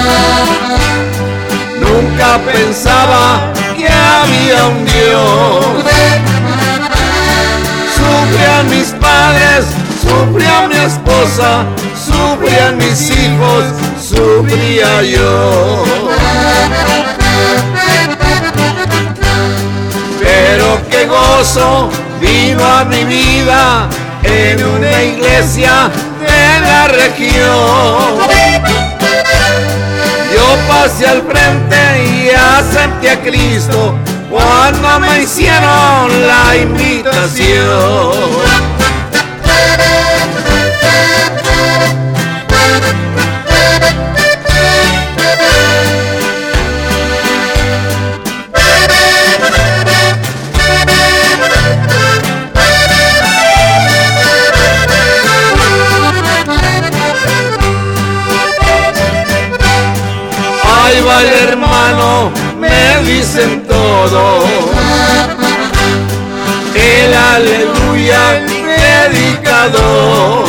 nunca 1.93 2.39
pensaba 2.39 3.53
que 3.77 3.89
había 3.89 4.67
un 4.67 4.85
Dios. 4.85 5.65
Sufrían 7.97 8.71
mis 8.71 8.89
padres, 9.01 9.67
sufría 10.03 10.69
mi 10.69 10.77
esposa, 10.77 11.65
sufrían 11.95 12.77
mis 12.77 13.11
hijos, 13.11 13.65
sufría 14.01 15.03
yo. 15.03 15.85
Pero 20.21 20.81
qué 20.91 21.07
gozo 21.07 21.91
vino 22.21 22.65
a 22.65 22.85
mi 22.85 23.05
vida 23.05 23.89
en 24.23 24.65
una 24.65 25.03
iglesia 25.03 25.91
la 26.63 26.89
región 26.89 28.63
yo 30.33 30.57
pasé 30.67 31.07
al 31.07 31.23
frente 31.23 31.77
y 32.05 32.31
acepté 32.31 33.11
a 33.11 33.21
Cristo 33.21 33.95
cuando 34.31 35.01
me 35.01 35.23
hicieron 35.23 36.27
la 36.27 36.57
invitación. 36.57 38.13
El 61.21 61.49
hermano, 61.49 62.31
me 62.59 62.99
dicen 63.05 63.67
todo. 63.67 64.45
El 66.75 67.15
aleluya 67.15 68.43
dedicado. 69.11 70.45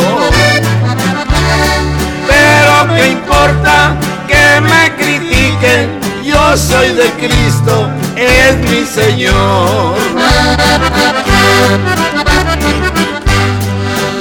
Pero 2.26 2.94
qué 2.94 3.08
importa 3.08 3.96
que 4.26 4.60
me 4.60 4.94
critiquen, 4.96 6.00
yo 6.24 6.56
soy 6.56 6.88
de 6.94 7.10
Cristo, 7.12 7.88
es 8.16 8.56
mi 8.70 8.84
Señor. 8.84 9.94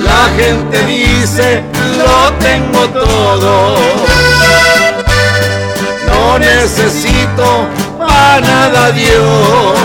La 0.03 0.29
gente 0.37 0.85
dice, 0.85 1.63
lo 1.97 2.31
tengo 2.33 2.87
todo 2.89 3.77
no 6.23 6.39
necesito 6.39 7.67
para 7.99 8.39
nada 8.41 8.91
Dios. 8.91 9.77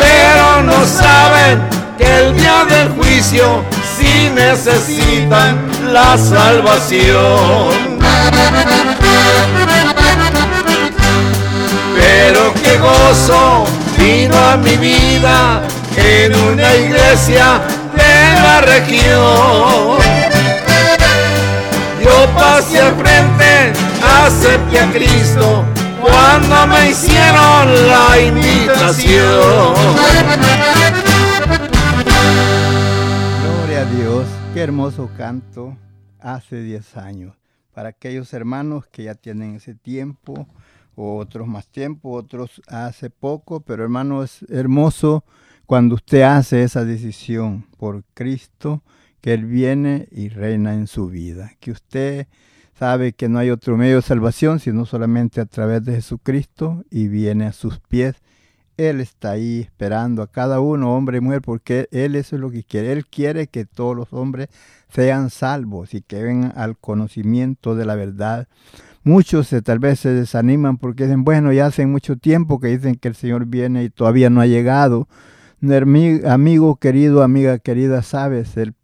Pero 0.00 0.62
no 0.62 0.84
saben 0.86 1.60
que 1.98 2.06
el 2.18 2.36
día 2.36 2.64
del 2.64 2.88
juicio 2.90 3.64
sí 3.96 4.30
necesitan 4.34 5.58
la 5.92 6.16
salvación. 6.16 7.98
Pero 12.00 12.54
qué 12.62 12.78
gozo 12.78 13.64
vino 13.98 14.36
a 14.52 14.56
mi 14.56 14.76
vida 14.76 15.62
en 15.96 16.34
una 16.34 16.74
iglesia 16.76 17.60
de 17.96 18.40
la 18.40 18.60
región 18.60 20.27
yo 22.02 22.34
pasé 22.34 22.80
al 22.80 22.94
frente, 22.96 23.72
acepté 24.02 24.80
a 24.80 24.90
Cristo 24.92 25.64
cuando 26.00 26.66
me 26.66 26.90
hicieron 26.90 27.88
la 27.88 28.20
invitación. 28.20 29.74
Gloria 33.42 33.80
a 33.80 33.84
Dios, 33.96 34.26
qué 34.54 34.60
hermoso 34.60 35.10
canto 35.16 35.76
hace 36.20 36.62
10 36.62 36.96
años. 36.96 37.34
Para 37.72 37.90
aquellos 37.90 38.32
hermanos 38.32 38.86
que 38.90 39.04
ya 39.04 39.14
tienen 39.14 39.56
ese 39.56 39.74
tiempo, 39.74 40.46
otros 40.96 41.46
más 41.46 41.68
tiempo, 41.68 42.10
otros 42.12 42.60
hace 42.66 43.10
poco, 43.10 43.60
pero 43.60 43.84
hermano, 43.84 44.22
es 44.22 44.44
hermoso 44.48 45.24
cuando 45.66 45.94
usted 45.94 46.22
hace 46.22 46.62
esa 46.62 46.84
decisión 46.84 47.66
por 47.76 48.02
Cristo 48.14 48.82
Él 49.32 49.44
viene 49.44 50.08
y 50.10 50.28
reina 50.28 50.74
en 50.74 50.86
su 50.86 51.08
vida, 51.08 51.52
que 51.60 51.70
usted 51.70 52.26
sabe 52.78 53.12
que 53.12 53.28
no 53.28 53.38
hay 53.38 53.50
otro 53.50 53.76
medio 53.76 53.96
de 53.96 54.02
salvación 54.02 54.60
sino 54.60 54.86
solamente 54.86 55.40
a 55.40 55.46
través 55.46 55.84
de 55.84 55.94
Jesucristo 55.94 56.84
y 56.90 57.08
viene 57.08 57.46
a 57.46 57.52
sus 57.52 57.80
pies. 57.80 58.16
Él 58.78 59.00
está 59.00 59.32
ahí 59.32 59.60
esperando 59.60 60.22
a 60.22 60.30
cada 60.30 60.60
uno, 60.60 60.94
hombre 60.94 61.18
y 61.18 61.20
mujer, 61.20 61.42
porque 61.42 61.88
Él 61.90 62.14
eso 62.14 62.36
es 62.36 62.40
lo 62.40 62.50
que 62.52 62.62
quiere. 62.62 62.92
Él 62.92 63.06
quiere 63.06 63.48
que 63.48 63.64
todos 63.66 63.96
los 63.96 64.12
hombres 64.12 64.48
sean 64.88 65.30
salvos 65.30 65.94
y 65.94 66.00
que 66.00 66.22
vengan 66.22 66.52
al 66.54 66.78
conocimiento 66.78 67.74
de 67.74 67.84
la 67.84 67.96
verdad. 67.96 68.46
Muchos 69.02 69.52
tal 69.64 69.80
vez 69.80 69.98
se 69.98 70.10
desaniman 70.10 70.78
porque 70.78 71.04
dicen, 71.04 71.24
bueno, 71.24 71.52
ya 71.52 71.66
hace 71.66 71.86
mucho 71.86 72.16
tiempo 72.16 72.60
que 72.60 72.68
dicen 72.68 72.94
que 72.94 73.08
el 73.08 73.16
Señor 73.16 73.46
viene 73.46 73.82
y 73.82 73.90
todavía 73.90 74.30
no 74.30 74.40
ha 74.40 74.46
llegado. 74.46 75.08
Amigo 75.60 76.76
querido, 76.76 77.24
amiga 77.24 77.58
querida, 77.58 78.02
sabes, 78.02 78.56
el 78.56 78.74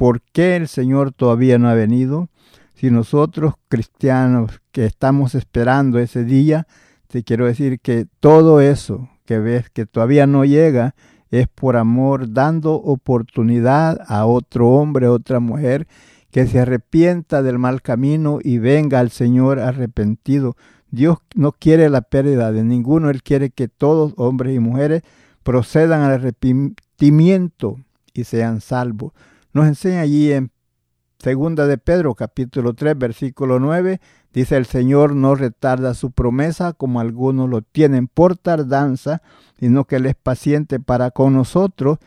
¿por 0.00 0.22
qué 0.22 0.56
el 0.56 0.66
Señor 0.66 1.12
todavía 1.12 1.58
no 1.58 1.68
ha 1.68 1.74
venido? 1.74 2.30
Si 2.74 2.90
nosotros 2.90 3.52
cristianos 3.68 4.62
que 4.72 4.86
estamos 4.86 5.34
esperando 5.34 5.98
ese 5.98 6.24
día, 6.24 6.66
te 7.06 7.22
quiero 7.22 7.44
decir 7.44 7.80
que 7.80 8.06
todo 8.18 8.62
eso 8.62 9.10
que 9.26 9.38
ves 9.38 9.68
que 9.68 9.84
todavía 9.84 10.26
no 10.26 10.46
llega 10.46 10.94
es 11.30 11.48
por 11.48 11.76
amor, 11.76 12.32
dando 12.32 12.76
oportunidad 12.76 14.00
a 14.08 14.24
otro 14.24 14.70
hombre, 14.70 15.04
a 15.04 15.12
otra 15.12 15.38
mujer, 15.38 15.86
que 16.30 16.46
se 16.46 16.60
arrepienta 16.60 17.42
del 17.42 17.58
mal 17.58 17.82
camino 17.82 18.38
y 18.42 18.56
venga 18.56 19.00
al 19.00 19.10
Señor 19.10 19.58
arrepentido. 19.58 20.56
Dios 20.90 21.18
no 21.34 21.52
quiere 21.52 21.90
la 21.90 22.00
pérdida 22.00 22.52
de 22.52 22.64
ninguno, 22.64 23.10
Él 23.10 23.22
quiere 23.22 23.50
que 23.50 23.68
todos, 23.68 24.14
hombres 24.16 24.56
y 24.56 24.60
mujeres, 24.60 25.02
procedan 25.42 26.00
al 26.00 26.12
arrepentimiento 26.12 27.76
y 28.14 28.24
sean 28.24 28.62
salvos. 28.62 29.12
Nos 29.52 29.66
enseña 29.66 30.02
allí 30.02 30.32
en 30.32 30.52
Segunda 31.18 31.66
de 31.66 31.76
Pedro, 31.76 32.14
capítulo 32.14 32.72
3, 32.72 32.96
versículo 32.96 33.58
9, 33.58 34.00
dice 34.32 34.56
el 34.56 34.64
Señor 34.64 35.14
no 35.14 35.34
retarda 35.34 35.92
su 35.92 36.12
promesa 36.12 36.72
como 36.72 37.00
algunos 37.00 37.50
lo 37.50 37.60
tienen 37.60 38.06
por 38.06 38.38
tardanza, 38.38 39.20
sino 39.58 39.84
que 39.84 39.96
Él 39.96 40.06
es 40.06 40.14
paciente 40.14 40.80
para 40.80 41.10
con 41.10 41.34
nosotros 41.34 41.98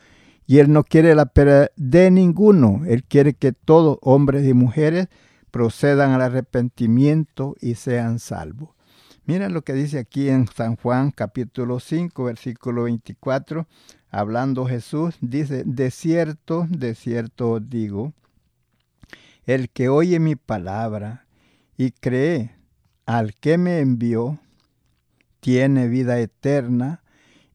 y 0.46 0.58
Él 0.58 0.72
no 0.72 0.82
quiere 0.82 1.14
la 1.14 1.26
pérdida 1.26 1.70
de 1.76 2.10
ninguno. 2.10 2.80
Él 2.86 3.04
quiere 3.04 3.34
que 3.34 3.52
todos, 3.52 3.98
hombres 4.00 4.48
y 4.48 4.52
mujeres, 4.52 5.08
procedan 5.50 6.10
al 6.10 6.22
arrepentimiento 6.22 7.54
y 7.60 7.76
sean 7.76 8.18
salvos. 8.18 8.70
Mira 9.26 9.48
lo 9.48 9.62
que 9.62 9.74
dice 9.74 9.98
aquí 9.98 10.28
en 10.28 10.48
San 10.48 10.76
Juan 10.76 11.10
capítulo 11.10 11.78
5, 11.78 12.24
versículo 12.24 12.82
24, 12.82 13.66
hablando 14.14 14.64
Jesús, 14.66 15.16
dice, 15.20 15.64
de 15.66 15.90
cierto, 15.90 16.66
de 16.70 16.94
cierto 16.94 17.58
digo, 17.58 18.12
el 19.44 19.68
que 19.70 19.88
oye 19.88 20.20
mi 20.20 20.36
palabra 20.36 21.26
y 21.76 21.90
cree 21.90 22.54
al 23.06 23.34
que 23.34 23.58
me 23.58 23.80
envió, 23.80 24.38
tiene 25.40 25.88
vida 25.88 26.20
eterna 26.20 27.02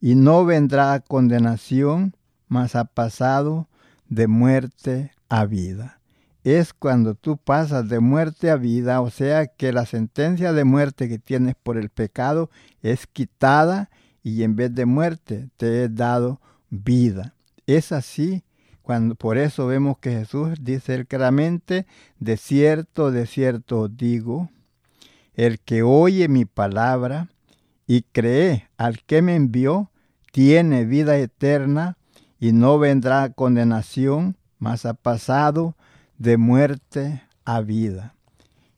y 0.02 0.16
no 0.16 0.44
vendrá 0.44 0.94
a 0.94 1.00
condenación, 1.00 2.14
mas 2.50 2.76
ha 2.76 2.84
pasado 2.84 3.70
de 4.10 4.28
muerte 4.28 5.14
a 5.30 5.46
vida. 5.46 6.02
Es 6.44 6.74
cuando 6.74 7.16
tú 7.16 7.38
pasas 7.38 7.88
de 7.88 8.02
muerte 8.02 8.52
a 8.52 8.58
vida, 8.58 9.00
o 9.00 9.10
sea 9.10 9.48
que 9.48 9.72
la 9.72 9.86
sentencia 9.86 10.52
de 10.52 10.66
muerte 10.66 11.08
que 11.08 11.20
tienes 11.20 11.56
por 11.56 11.78
el 11.78 11.90
pecado 11.90 12.50
es 12.82 13.08
quitada 13.08 13.90
y 14.24 14.44
en 14.44 14.58
vez 14.58 14.76
de 14.76 14.86
muerte 14.86 15.50
te 15.56 15.84
he 15.84 15.90
dado 15.90 16.42
vida. 16.70 17.36
Es 17.66 17.92
así 17.92 18.44
por 19.18 19.38
eso 19.38 19.68
vemos 19.68 20.00
que 20.00 20.12
Jesús 20.12 20.50
dice 20.62 21.06
claramente, 21.06 21.86
de 22.20 22.38
cierto, 22.38 23.12
de 23.12 23.28
cierto 23.28 23.88
digo, 23.88 24.50
el 25.36 25.60
que 25.60 25.84
oye 25.84 26.28
mi 26.28 26.46
palabra 26.46 27.30
y 27.86 28.02
cree 28.02 28.68
al 28.78 29.04
que 29.04 29.22
me 29.22 29.36
envió, 29.36 29.92
tiene 30.32 30.86
vida 30.86 31.18
eterna 31.18 31.98
y 32.40 32.52
no 32.52 32.80
vendrá 32.80 33.30
condenación, 33.30 34.38
mas 34.58 34.88
ha 34.88 34.96
pasado 34.96 35.76
de 36.18 36.38
muerte 36.38 37.22
a 37.46 37.62
vida. 37.62 38.16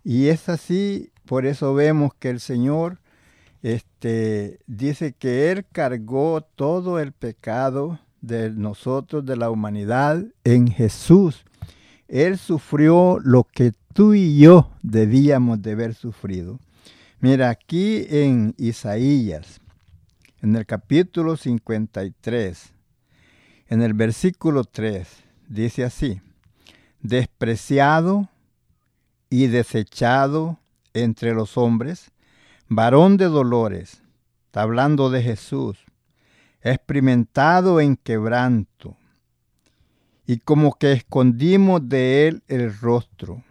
Y 0.04 0.28
es 0.28 0.50
así, 0.50 1.12
por 1.26 1.46
eso 1.46 1.74
vemos 1.74 2.14
que 2.16 2.30
el 2.30 2.42
Señor 2.42 3.00
este, 3.64 4.60
dice 4.68 5.14
que 5.14 5.52
Él 5.52 5.66
cargó 5.72 6.42
todo 6.42 7.00
el 7.00 7.12
pecado 7.12 8.00
de 8.22 8.52
nosotros, 8.52 9.26
de 9.26 9.36
la 9.36 9.50
humanidad, 9.50 10.24
en 10.44 10.68
Jesús. 10.68 11.44
Él 12.08 12.38
sufrió 12.38 13.20
lo 13.24 13.44
que 13.44 13.72
tú 13.94 14.14
y 14.14 14.38
yo 14.38 14.72
debíamos 14.82 15.62
de 15.62 15.72
haber 15.72 15.94
sufrido. 15.94 16.60
Mira, 17.20 17.50
aquí 17.50 18.06
en 18.10 18.56
Isaías, 18.58 19.62
en 20.42 20.56
el 20.56 20.66
capítulo 20.66 21.38
53, 21.38 22.74
en 23.70 23.82
el 23.82 23.94
versículo 23.94 24.64
3, 24.64 25.08
dice 25.48 25.84
así, 25.84 26.20
despreciado 27.02 28.30
y 29.30 29.48
desechado 29.48 30.60
entre 30.94 31.34
los 31.34 31.58
hombres, 31.58 32.12
varón 32.74 33.18
de 33.18 33.26
dolores, 33.26 34.02
está 34.46 34.62
hablando 34.62 35.10
de 35.10 35.22
Jesús, 35.22 35.78
experimentado 36.62 37.82
en 37.82 37.98
quebranto, 37.98 38.96
y 40.26 40.38
como 40.38 40.76
que 40.76 40.94
escondimos 40.94 41.90
de 41.90 42.30
él 42.30 42.44
el 42.48 42.74
rostro. 42.74 43.44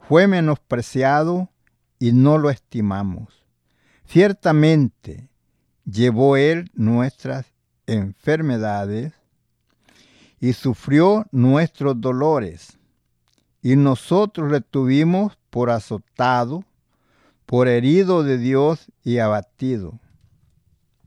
Fue 0.00 0.26
menospreciado 0.26 1.50
y 2.00 2.10
no 2.10 2.36
lo 2.36 2.50
estimamos. 2.50 3.44
Ciertamente 4.06 5.28
llevó 5.84 6.36
él 6.36 6.72
nuestras 6.74 7.46
enfermedades 7.86 9.12
y 10.40 10.52
sufrió 10.52 11.26
nuestros 11.30 12.00
dolores, 12.00 12.76
y 13.62 13.76
nosotros 13.76 14.50
le 14.50 14.62
tuvimos 14.62 15.38
por 15.50 15.70
azotado, 15.70 16.64
por 17.46 17.68
herido 17.68 18.22
de 18.22 18.38
Dios 18.38 18.90
y 19.02 19.18
abatido. 19.18 20.00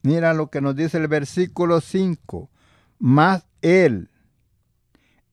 Mira 0.02 0.34
lo 0.34 0.50
que 0.50 0.62
nos 0.62 0.76
dice 0.76 0.98
el 0.98 1.08
versículo 1.08 1.82
5. 1.82 2.50
Mas 3.00 3.46
Él 3.62 4.10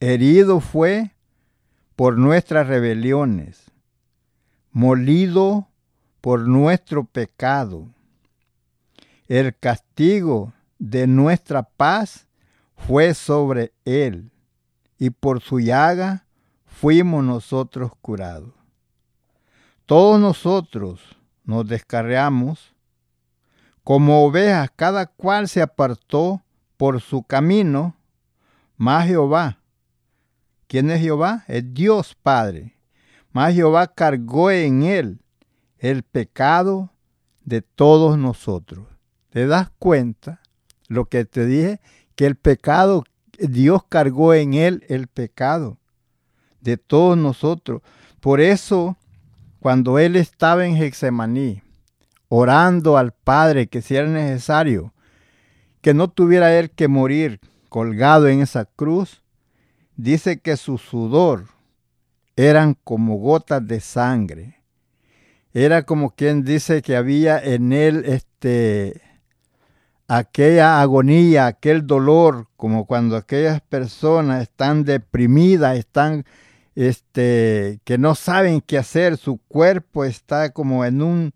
herido 0.01 0.61
fue 0.61 1.13
por 1.97 2.19
nuestras 2.19 2.67
rebeliones, 2.67 3.71
molido 4.71 5.69
por 6.21 6.47
nuestro 6.49 7.05
pecado. 7.05 7.89
El 9.29 9.57
castigo 9.57 10.53
de 10.79 11.07
nuestra 11.07 11.63
paz 11.63 12.27
fue 12.77 13.15
sobre 13.15 13.73
Él, 13.85 14.31
y 14.99 15.11
por 15.11 15.41
su 15.41 15.61
llaga 15.61 16.27
fuimos 16.67 17.25
nosotros 17.25 17.93
curados. 18.01 18.64
Todos 19.87 20.19
nosotros 20.19 21.01
nos 21.45 21.67
descarreamos 21.67 22.75
como 23.83 24.25
ovejas, 24.25 24.71
cada 24.75 25.07
cual 25.07 25.47
se 25.47 25.61
apartó 25.61 26.43
por 26.79 27.03
su 27.03 27.23
camino, 27.23 27.95
más 28.77 29.07
Jehová. 29.07 29.59
¿Quién 30.67 30.91
es 30.91 31.01
Jehová? 31.01 31.45
Es 31.49 31.75
Dios 31.75 32.17
Padre. 32.21 32.79
Más 33.33 33.55
Jehová 33.55 33.87
cargó 33.89 34.51
en 34.51 34.85
él 34.85 35.21
el 35.79 36.03
pecado 36.03 36.91
de 37.45 37.61
todos 37.61 38.17
nosotros. 38.17 38.87
¿Te 39.29 39.47
das 39.47 39.71
cuenta 39.79 40.41
lo 40.89 41.05
que 41.07 41.27
te 41.27 41.45
dije? 41.45 41.81
Que 42.15 42.25
el 42.27 42.37
pecado, 42.37 43.05
Dios 43.39 43.83
cargó 43.89 44.33
en 44.33 44.55
él 44.55 44.85
el 44.89 45.09
pecado 45.09 45.77
de 46.61 46.79
todos 46.79 47.19
nosotros. 47.19 47.83
Por 48.21 48.41
eso, 48.41 48.97
cuando 49.65 49.99
él 49.99 50.17
estaba 50.17 50.67
en 50.67 50.77
Hexemaní, 50.77 51.63
orando 52.29 52.99
al 52.99 53.13
Padre 53.13 53.67
que 53.67 53.81
si 53.81 53.97
era 53.97 54.07
necesario, 54.07 54.93
que 55.81 55.95
no 55.95 56.09
tuviera 56.09 56.55
él 56.55 56.69
que 56.69 56.87
morir 56.87 57.41
colgado 57.71 58.29
en 58.29 58.43
esa 58.43 58.67
cruz, 58.67 59.23
dice 59.97 60.39
que 60.39 60.59
su 60.59 60.77
sudor 60.77 61.47
eran 62.37 62.77
como 62.85 63.17
gotas 63.17 63.67
de 63.67 63.81
sangre. 63.81 64.59
Era 65.55 65.85
como 65.85 66.11
quien 66.11 66.45
dice 66.45 66.83
que 66.83 66.95
había 66.95 67.39
en 67.39 67.73
él 67.73 68.05
este 68.05 69.01
aquella 70.09 70.83
agonía, 70.83 71.47
aquel 71.47 71.87
dolor, 71.87 72.49
como 72.59 72.85
cuando 72.85 73.17
aquellas 73.17 73.63
personas 73.63 74.43
están 74.43 74.85
deprimidas, 74.85 75.79
están 75.79 76.27
este 76.75 77.81
que 77.85 77.99
no 77.99 78.15
saben 78.15 78.61
qué 78.61 78.79
hacer, 78.79 79.17
su 79.17 79.39
cuerpo 79.49 80.05
está 80.05 80.51
como 80.51 80.85
en 80.85 81.03
un 81.03 81.33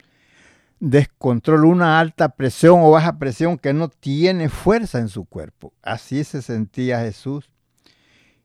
descontrol, 0.81 1.65
una 1.65 1.99
alta 1.99 2.31
presión 2.31 2.81
o 2.81 2.91
baja 2.91 3.19
presión 3.19 3.59
que 3.59 3.73
no 3.73 3.89
tiene 3.89 4.49
fuerza 4.49 4.99
en 4.99 5.09
su 5.09 5.25
cuerpo. 5.25 5.73
Así 5.83 6.25
se 6.25 6.43
sentía 6.43 7.01
Jesús. 7.01 7.51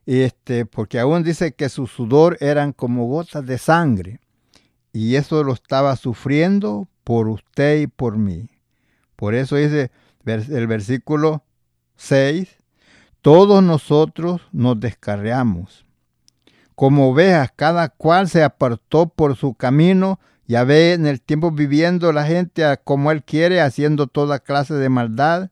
Este, 0.06 0.66
porque 0.66 0.98
aún 0.98 1.22
dice 1.22 1.52
que 1.52 1.68
su 1.68 1.86
sudor 1.86 2.36
eran 2.40 2.72
como 2.72 3.06
gotas 3.06 3.46
de 3.46 3.58
sangre. 3.58 4.20
Y 4.92 5.16
eso 5.16 5.42
lo 5.42 5.54
estaba 5.54 5.96
sufriendo 5.96 6.88
por 7.02 7.28
usted 7.28 7.80
y 7.80 7.86
por 7.86 8.16
mí. 8.16 8.48
Por 9.16 9.34
eso 9.34 9.56
dice 9.56 9.90
el 10.24 10.66
versículo 10.66 11.44
6, 11.96 12.48
todos 13.22 13.62
nosotros 13.62 14.42
nos 14.52 14.78
descarriamos. 14.78 15.83
Como 16.74 17.10
ovejas, 17.10 17.50
cada 17.54 17.88
cual 17.88 18.28
se 18.28 18.42
apartó 18.42 19.08
por 19.08 19.36
su 19.36 19.54
camino, 19.54 20.18
ya 20.46 20.64
ve 20.64 20.92
en 20.92 21.06
el 21.06 21.20
tiempo 21.20 21.50
viviendo 21.50 22.12
la 22.12 22.26
gente 22.26 22.64
como 22.84 23.10
Él 23.12 23.22
quiere, 23.22 23.60
haciendo 23.60 24.06
toda 24.06 24.40
clase 24.40 24.74
de 24.74 24.88
maldad, 24.88 25.50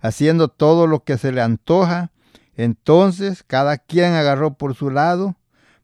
haciendo 0.00 0.48
todo 0.48 0.86
lo 0.86 1.04
que 1.04 1.18
se 1.18 1.32
le 1.32 1.42
antoja. 1.42 2.10
Entonces 2.54 3.42
cada 3.46 3.78
quien 3.78 4.12
agarró 4.12 4.54
por 4.54 4.74
su 4.74 4.90
lado, 4.90 5.36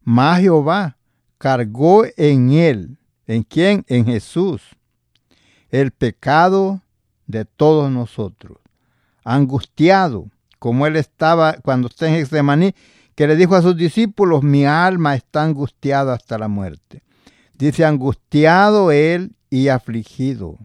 mas 0.03 0.41
Jehová 0.41 0.99
cargó 1.39 2.05
en 2.17 2.53
él. 2.53 2.99
¿En 3.27 3.43
quién? 3.43 3.85
En 3.89 4.05
Jesús. 4.07 4.63
El 5.71 5.93
pecado 5.93 6.83
de 7.27 7.45
todos 7.45 7.91
nosotros. 7.91 8.59
Angustiado, 9.25 10.31
como 10.59 10.87
él 10.87 10.97
estaba 10.97 11.55
cuando 11.63 11.89
está 11.89 12.09
en 12.09 12.15
que 13.19 13.27
le 13.27 13.35
dijo 13.35 13.57
a 13.57 13.63
sus 13.63 13.77
discípulos, 13.77 14.45
mi 14.45 14.65
alma 14.65 15.17
está 15.17 15.43
angustiada 15.43 16.15
hasta 16.15 16.39
la 16.39 16.47
muerte. 16.47 17.03
Dice, 17.55 17.85
angustiado 17.85 18.93
él 18.93 19.35
y 19.51 19.67
afligido. 19.67 20.57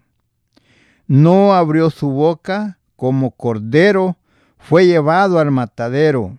No 1.07 1.55
abrió 1.55 1.89
su 1.89 2.11
boca 2.11 2.77
como 2.95 3.31
cordero, 3.31 4.17
fue 4.59 4.85
llevado 4.85 5.39
al 5.39 5.49
matadero, 5.49 6.37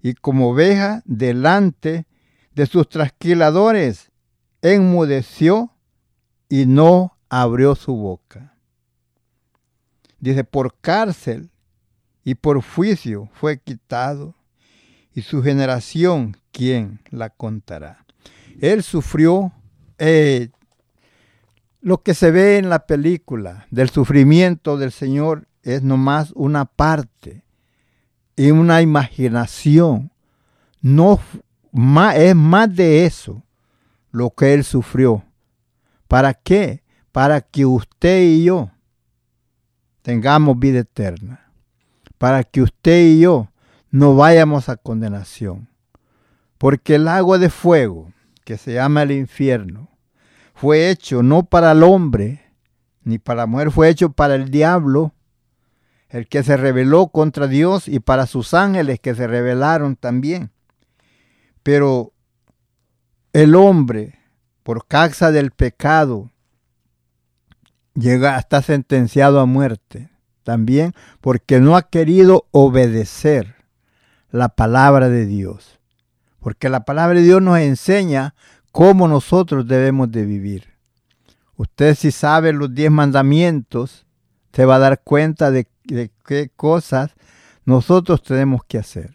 y 0.00 0.14
como 0.14 0.52
oveja 0.52 1.02
delante 1.04 2.06
de 2.54 2.64
sus 2.64 2.88
trasquiladores, 2.88 4.10
enmudeció 4.62 5.70
y 6.48 6.64
no 6.64 7.18
abrió 7.28 7.74
su 7.74 7.94
boca. 7.94 8.54
Dice, 10.18 10.44
por 10.44 10.74
cárcel 10.80 11.50
y 12.24 12.36
por 12.36 12.62
juicio 12.62 13.28
fue 13.34 13.58
quitado, 13.58 14.34
y 15.14 15.22
su 15.22 15.42
generación, 15.42 16.36
¿quién 16.52 17.00
la 17.10 17.30
contará? 17.30 18.04
Él 18.60 18.82
sufrió 18.82 19.52
eh, 19.98 20.50
lo 21.80 22.02
que 22.02 22.14
se 22.14 22.30
ve 22.30 22.58
en 22.58 22.68
la 22.68 22.86
película 22.86 23.66
del 23.70 23.90
sufrimiento 23.90 24.76
del 24.76 24.92
Señor 24.92 25.48
es 25.62 25.82
nomás 25.82 26.32
una 26.34 26.64
parte 26.64 27.44
y 28.36 28.50
una 28.50 28.82
imaginación. 28.82 30.12
No 30.80 31.20
es 32.14 32.34
más 32.34 32.74
de 32.74 33.04
eso 33.04 33.42
lo 34.10 34.30
que 34.30 34.54
él 34.54 34.64
sufrió. 34.64 35.24
¿Para 36.08 36.34
qué? 36.34 36.82
Para 37.10 37.40
que 37.40 37.66
usted 37.66 38.22
y 38.22 38.44
yo 38.44 38.70
tengamos 40.02 40.58
vida 40.58 40.80
eterna. 40.80 41.52
Para 42.18 42.44
que 42.44 42.62
usted 42.62 43.04
y 43.04 43.20
yo 43.20 43.51
no 43.92 44.16
vayamos 44.16 44.68
a 44.68 44.76
condenación. 44.76 45.68
Porque 46.58 46.96
el 46.96 47.06
agua 47.06 47.38
de 47.38 47.50
fuego, 47.50 48.12
que 48.44 48.56
se 48.56 48.74
llama 48.74 49.02
el 49.02 49.12
infierno, 49.12 49.90
fue 50.54 50.90
hecho 50.90 51.22
no 51.22 51.44
para 51.44 51.72
el 51.72 51.82
hombre, 51.82 52.42
ni 53.04 53.18
para 53.18 53.42
la 53.42 53.46
mujer, 53.46 53.70
fue 53.70 53.88
hecho 53.88 54.10
para 54.10 54.34
el 54.34 54.50
diablo, 54.50 55.12
el 56.08 56.26
que 56.26 56.42
se 56.42 56.56
rebeló 56.56 57.08
contra 57.08 57.46
Dios 57.46 57.86
y 57.86 58.00
para 58.00 58.26
sus 58.26 58.54
ángeles 58.54 58.98
que 58.98 59.14
se 59.14 59.26
rebelaron 59.26 59.96
también. 59.96 60.50
Pero 61.62 62.12
el 63.32 63.54
hombre, 63.54 64.18
por 64.62 64.86
causa 64.86 65.32
del 65.32 65.50
pecado, 65.50 66.30
llega, 67.94 68.38
está 68.38 68.62
sentenciado 68.62 69.40
a 69.40 69.46
muerte 69.46 70.10
también 70.44 70.94
porque 71.20 71.60
no 71.60 71.76
ha 71.76 71.88
querido 71.88 72.46
obedecer 72.50 73.51
la 74.32 74.48
palabra 74.48 75.08
de 75.08 75.26
Dios. 75.26 75.78
Porque 76.40 76.68
la 76.68 76.84
palabra 76.84 77.20
de 77.20 77.24
Dios 77.24 77.40
nos 77.40 77.58
enseña 77.58 78.34
cómo 78.72 79.06
nosotros 79.06 79.68
debemos 79.68 80.10
de 80.10 80.24
vivir. 80.24 80.72
Usted 81.54 81.94
si 81.94 82.10
sabe 82.10 82.52
los 82.52 82.74
diez 82.74 82.90
mandamientos, 82.90 84.06
se 84.52 84.64
va 84.64 84.76
a 84.76 84.80
dar 84.80 85.02
cuenta 85.02 85.50
de, 85.50 85.68
qué 86.26 86.50
cosas 86.56 87.12
nosotros 87.64 88.22
tenemos 88.22 88.62
que 88.64 88.78
hacer. 88.78 89.14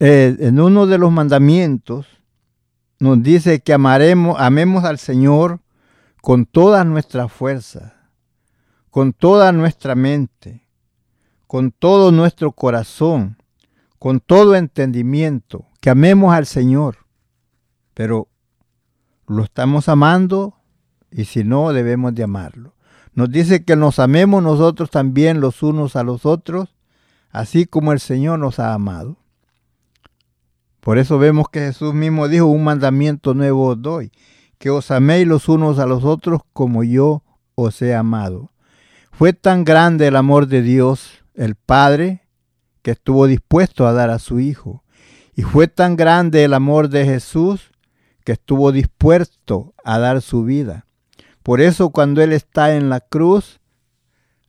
Eh, 0.00 0.36
en 0.40 0.60
uno 0.60 0.86
de 0.86 0.98
los 0.98 1.10
mandamientos 1.10 2.06
nos 2.98 3.22
dice 3.22 3.60
que 3.60 3.72
amaremos, 3.72 4.36
amemos 4.38 4.84
al 4.84 4.98
Señor 4.98 5.60
con 6.20 6.46
toda 6.46 6.84
nuestra 6.84 7.28
fuerza, 7.28 7.94
con 8.90 9.12
toda 9.12 9.52
nuestra 9.52 9.94
mente, 9.94 10.66
con 11.46 11.70
todo 11.70 12.12
nuestro 12.12 12.52
corazón, 12.52 13.38
con 13.98 14.20
todo 14.20 14.54
entendimiento, 14.54 15.66
que 15.80 15.90
amemos 15.90 16.34
al 16.34 16.46
Señor 16.46 17.08
pero 17.98 18.28
lo 19.26 19.42
estamos 19.42 19.88
amando 19.88 20.54
y 21.10 21.24
si 21.24 21.42
no, 21.42 21.72
debemos 21.72 22.14
de 22.14 22.22
amarlo. 22.22 22.76
Nos 23.12 23.28
dice 23.28 23.64
que 23.64 23.74
nos 23.74 23.98
amemos 23.98 24.40
nosotros 24.40 24.88
también 24.88 25.40
los 25.40 25.64
unos 25.64 25.96
a 25.96 26.04
los 26.04 26.24
otros, 26.24 26.76
así 27.32 27.66
como 27.66 27.90
el 27.92 27.98
Señor 27.98 28.38
nos 28.38 28.60
ha 28.60 28.72
amado. 28.72 29.16
Por 30.78 30.98
eso 30.98 31.18
vemos 31.18 31.48
que 31.48 31.58
Jesús 31.58 31.92
mismo 31.92 32.28
dijo, 32.28 32.46
un 32.46 32.62
mandamiento 32.62 33.34
nuevo 33.34 33.66
os 33.66 33.82
doy, 33.82 34.12
que 34.58 34.70
os 34.70 34.92
améis 34.92 35.26
los 35.26 35.48
unos 35.48 35.80
a 35.80 35.86
los 35.86 36.04
otros 36.04 36.42
como 36.52 36.84
yo 36.84 37.24
os 37.56 37.82
he 37.82 37.96
amado. 37.96 38.52
Fue 39.10 39.32
tan 39.32 39.64
grande 39.64 40.06
el 40.06 40.14
amor 40.14 40.46
de 40.46 40.62
Dios, 40.62 41.24
el 41.34 41.56
Padre, 41.56 42.27
que 42.88 42.92
estuvo 42.92 43.26
dispuesto 43.26 43.86
a 43.86 43.92
dar 43.92 44.08
a 44.08 44.18
su 44.18 44.40
Hijo. 44.40 44.82
Y 45.36 45.42
fue 45.42 45.68
tan 45.68 45.94
grande 45.94 46.44
el 46.44 46.54
amor 46.54 46.88
de 46.88 47.04
Jesús, 47.04 47.70
que 48.24 48.32
estuvo 48.32 48.72
dispuesto 48.72 49.74
a 49.84 49.98
dar 49.98 50.22
su 50.22 50.42
vida. 50.42 50.86
Por 51.42 51.60
eso 51.60 51.90
cuando 51.90 52.22
Él 52.22 52.32
está 52.32 52.74
en 52.76 52.88
la 52.88 53.00
cruz, 53.00 53.60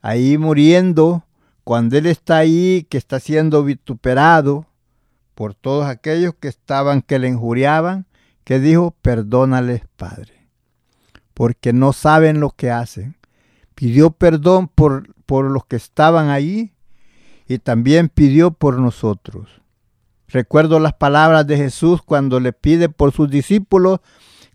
ahí 0.01 0.37
muriendo, 0.37 1.25
cuando 1.65 1.97
Él 1.97 2.05
está 2.05 2.37
ahí, 2.37 2.87
que 2.89 2.97
está 2.97 3.19
siendo 3.19 3.61
vituperado 3.65 4.67
por 5.35 5.53
todos 5.53 5.87
aquellos 5.87 6.33
que 6.39 6.47
estaban, 6.47 7.01
que 7.01 7.19
le 7.19 7.27
injuriaban, 7.27 8.05
que 8.45 8.61
dijo, 8.61 8.95
perdónales, 9.01 9.81
Padre, 9.97 10.47
porque 11.33 11.73
no 11.73 11.91
saben 11.91 12.39
lo 12.39 12.51
que 12.51 12.71
hacen. 12.71 13.17
Pidió 13.75 14.11
perdón 14.11 14.69
por, 14.69 15.13
por 15.25 15.51
los 15.51 15.65
que 15.65 15.75
estaban 15.75 16.29
ahí 16.29 16.71
y 17.49 17.57
también 17.57 18.09
pidió 18.09 18.51
por 18.51 18.77
nosotros. 18.77 19.49
Recuerdo 20.27 20.79
las 20.79 20.93
palabras 20.93 21.47
de 21.47 21.57
Jesús 21.57 22.03
cuando 22.03 22.39
le 22.39 22.53
pide 22.53 22.89
por 22.89 23.11
sus 23.11 23.27
discípulos, 23.27 24.01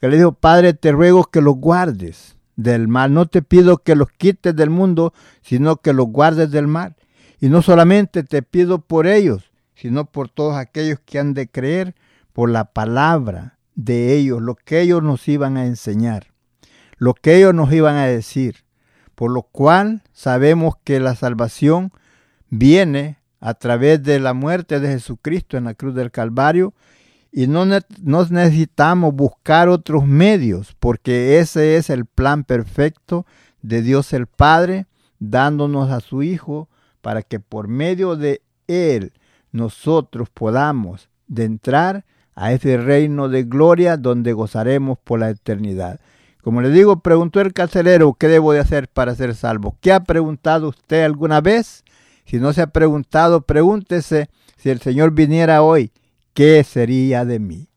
que 0.00 0.08
le 0.08 0.16
dijo, 0.16 0.32
Padre, 0.32 0.74
te 0.74 0.92
ruego 0.92 1.24
que 1.24 1.40
los 1.40 1.56
guardes 1.56 2.36
del 2.54 2.86
mal. 2.86 3.12
No 3.12 3.26
te 3.26 3.42
pido 3.42 3.78
que 3.78 3.96
los 3.96 4.12
quites 4.12 4.54
del 4.54 4.70
mundo, 4.70 5.12
sino 5.42 5.78
que 5.78 5.92
los 5.92 6.06
guardes 6.06 6.52
del 6.52 6.68
mal. 6.68 6.94
Y 7.40 7.48
no 7.48 7.62
solamente 7.62 8.22
te 8.22 8.42
pido 8.42 8.78
por 8.78 9.08
ellos, 9.08 9.50
sino 9.74 10.04
por 10.04 10.28
todos 10.28 10.54
aquellos 10.54 11.00
que 11.04 11.18
han 11.18 11.34
de 11.34 11.48
creer 11.48 11.96
por 12.32 12.48
la 12.48 12.66
palabra 12.66 13.58
de 13.74 14.14
ellos, 14.14 14.40
lo 14.40 14.54
que 14.54 14.80
ellos 14.80 15.02
nos 15.02 15.26
iban 15.26 15.56
a 15.56 15.66
enseñar, 15.66 16.28
lo 16.96 17.14
que 17.14 17.38
ellos 17.38 17.54
nos 17.54 17.72
iban 17.72 17.96
a 17.96 18.06
decir. 18.06 18.58
Por 19.16 19.32
lo 19.32 19.42
cual 19.42 20.02
sabemos 20.12 20.74
que 20.84 21.00
la 21.00 21.16
salvación 21.16 21.90
viene 22.50 23.18
a 23.40 23.54
través 23.54 24.02
de 24.02 24.20
la 24.20 24.32
muerte 24.32 24.80
de 24.80 24.88
Jesucristo 24.88 25.56
en 25.56 25.64
la 25.64 25.74
cruz 25.74 25.94
del 25.94 26.10
Calvario 26.10 26.74
y 27.30 27.46
no, 27.46 27.66
necesitamos 27.66 29.14
buscar 29.14 29.68
otros 29.68 30.06
medios 30.06 30.74
porque 30.78 31.38
ese 31.40 31.76
es 31.76 31.90
el 31.90 32.06
plan 32.06 32.44
perfecto 32.44 33.26
de 33.60 33.82
Dios 33.82 34.12
el 34.12 34.26
Padre 34.26 34.86
dándonos 35.18 35.90
a 35.90 36.00
su 36.00 36.22
Hijo 36.22 36.68
para 37.00 37.22
que 37.22 37.40
por 37.40 37.68
medio 37.68 38.16
de 38.16 38.40
Él 38.66 39.12
nosotros 39.52 40.30
podamos 40.30 41.08
de 41.26 41.44
entrar 41.44 42.04
a 42.34 42.52
ese 42.52 42.76
reino 42.76 43.28
de 43.28 43.44
gloria 43.44 43.96
donde 43.96 44.32
gozaremos 44.32 44.98
por 44.98 45.20
la 45.20 45.30
eternidad. 45.30 46.00
Como 46.42 46.60
le 46.60 46.70
digo, 46.70 47.00
preguntó 47.00 47.40
el 47.40 47.52
carcelero, 47.52 48.14
¿qué 48.14 48.28
debo 48.28 48.52
de 48.52 48.60
hacer 48.60 48.88
para 48.88 49.14
ser 49.14 49.34
salvo? 49.34 49.76
¿Qué 49.80 49.92
ha 49.92 50.00
preguntado 50.00 50.68
usted 50.68 51.04
alguna 51.04 51.40
vez? 51.40 51.83
Si 52.24 52.38
no 52.38 52.52
se 52.52 52.62
ha 52.62 52.68
preguntado, 52.68 53.42
pregúntese 53.42 54.30
si 54.56 54.70
el 54.70 54.80
Señor 54.80 55.12
viniera 55.12 55.62
hoy, 55.62 55.92
¿qué 56.32 56.64
sería 56.64 57.24
de 57.24 57.38
mí? 57.38 57.68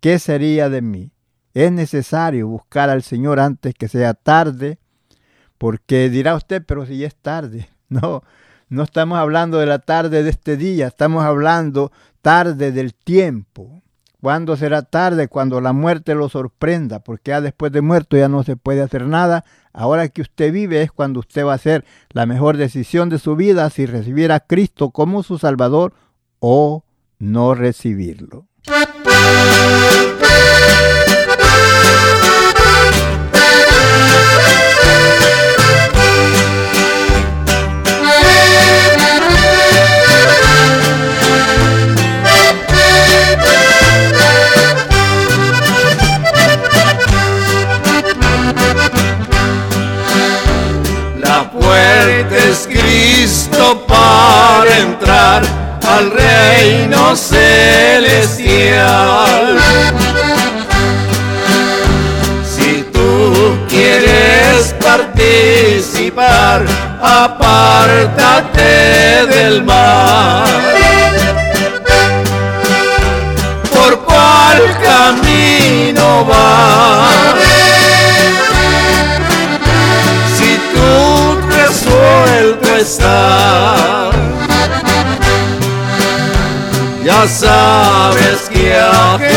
¿Qué 0.00 0.18
sería 0.18 0.68
de 0.68 0.82
mí? 0.82 1.12
Es 1.54 1.70
necesario 1.70 2.48
buscar 2.48 2.90
al 2.90 3.02
Señor 3.02 3.40
antes 3.40 3.74
que 3.74 3.88
sea 3.88 4.14
tarde, 4.14 4.78
porque 5.58 6.08
dirá 6.08 6.34
usted, 6.34 6.64
pero 6.66 6.86
si 6.86 6.98
ya 6.98 7.06
es 7.06 7.16
tarde. 7.16 7.68
No, 7.92 8.22
no 8.70 8.84
estamos 8.84 9.18
hablando 9.18 9.58
de 9.58 9.66
la 9.66 9.78
tarde 9.78 10.22
de 10.22 10.30
este 10.30 10.56
día, 10.56 10.86
estamos 10.86 11.24
hablando 11.24 11.92
tarde 12.22 12.72
del 12.72 12.94
tiempo. 12.94 13.81
¿Cuándo 14.22 14.56
será 14.56 14.82
tarde? 14.82 15.28
Cuando 15.28 15.60
la 15.60 15.74
muerte 15.74 16.14
lo 16.14 16.30
sorprenda, 16.30 17.00
porque 17.00 17.32
ya 17.32 17.42
después 17.42 17.72
de 17.72 17.82
muerto 17.82 18.16
ya 18.16 18.28
no 18.28 18.42
se 18.42 18.56
puede 18.56 18.80
hacer 18.80 19.06
nada 19.06 19.44
Ahora 19.72 20.08
que 20.08 20.20
usted 20.20 20.52
vive 20.52 20.82
es 20.82 20.92
cuando 20.92 21.20
usted 21.20 21.44
va 21.44 21.52
a 21.52 21.56
hacer 21.56 21.84
la 22.10 22.26
mejor 22.26 22.56
decisión 22.56 23.08
de 23.08 23.18
su 23.18 23.36
vida 23.36 23.68
si 23.70 23.86
recibir 23.86 24.30
a 24.32 24.40
Cristo 24.40 24.90
como 24.90 25.22
su 25.22 25.38
Salvador 25.38 25.94
o 26.40 26.84
no 27.18 27.54
recibirlo. 27.54 28.46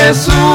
A 0.06 0.55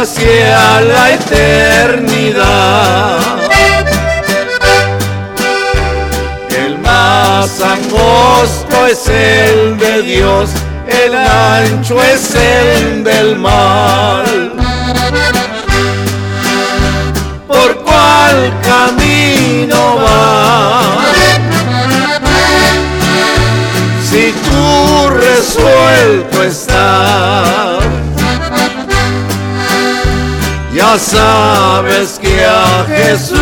hacia 0.00 0.80
la 0.82 1.14
eternidad. 1.14 2.46
El 6.50 6.78
más 6.78 7.60
angosto 7.62 8.86
es 8.86 9.08
el 9.08 9.78
de 9.78 10.02
Dios, 10.02 10.50
el 10.86 11.14
ancho 11.14 12.02
es 12.02 12.34
el 12.34 13.04
del 13.04 13.36
mal. 13.36 14.52
¿Por 17.48 17.76
cuál 17.82 18.52
camino 18.62 19.96
vas? 19.96 21.06
Si 24.10 24.32
tú 24.44 25.08
resuelto 25.08 26.42
estás, 26.42 27.85
ya 30.76 30.98
sabes 30.98 32.18
que 32.18 32.44
a 32.44 32.84
Jesús 32.84 33.38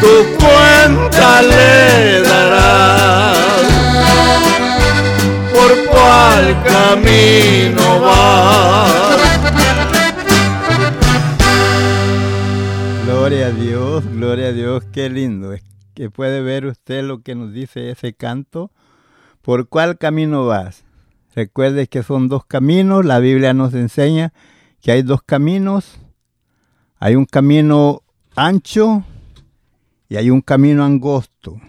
tu 0.00 0.44
cuenta 0.44 1.42
le 1.42 2.22
darás. 2.22 3.36
¿Por 5.54 5.86
cuál 5.86 6.64
camino 6.64 8.00
vas? 8.00 9.18
Gloria 13.04 13.46
a 13.46 13.50
Dios, 13.50 14.04
gloria 14.12 14.48
a 14.48 14.52
Dios, 14.52 14.84
qué 14.92 15.08
lindo. 15.08 15.52
Es 15.52 15.62
que 15.94 16.10
puede 16.10 16.42
ver 16.42 16.66
usted 16.66 17.04
lo 17.04 17.22
que 17.22 17.36
nos 17.36 17.52
dice 17.52 17.90
ese 17.90 18.14
canto. 18.14 18.72
¿Por 19.42 19.68
cuál 19.68 19.96
camino 19.96 20.46
vas? 20.46 20.87
Recuerde 21.38 21.86
que 21.86 22.02
son 22.02 22.26
dos 22.26 22.44
caminos. 22.44 23.04
La 23.04 23.20
Biblia 23.20 23.54
nos 23.54 23.72
enseña 23.72 24.32
que 24.80 24.90
hay 24.90 25.02
dos 25.02 25.22
caminos. 25.22 26.00
Hay 26.98 27.14
un 27.14 27.26
camino 27.26 28.02
ancho 28.34 29.04
y 30.08 30.16
hay 30.16 30.30
un 30.30 30.40
camino 30.40 30.84
angosto. 30.84 31.60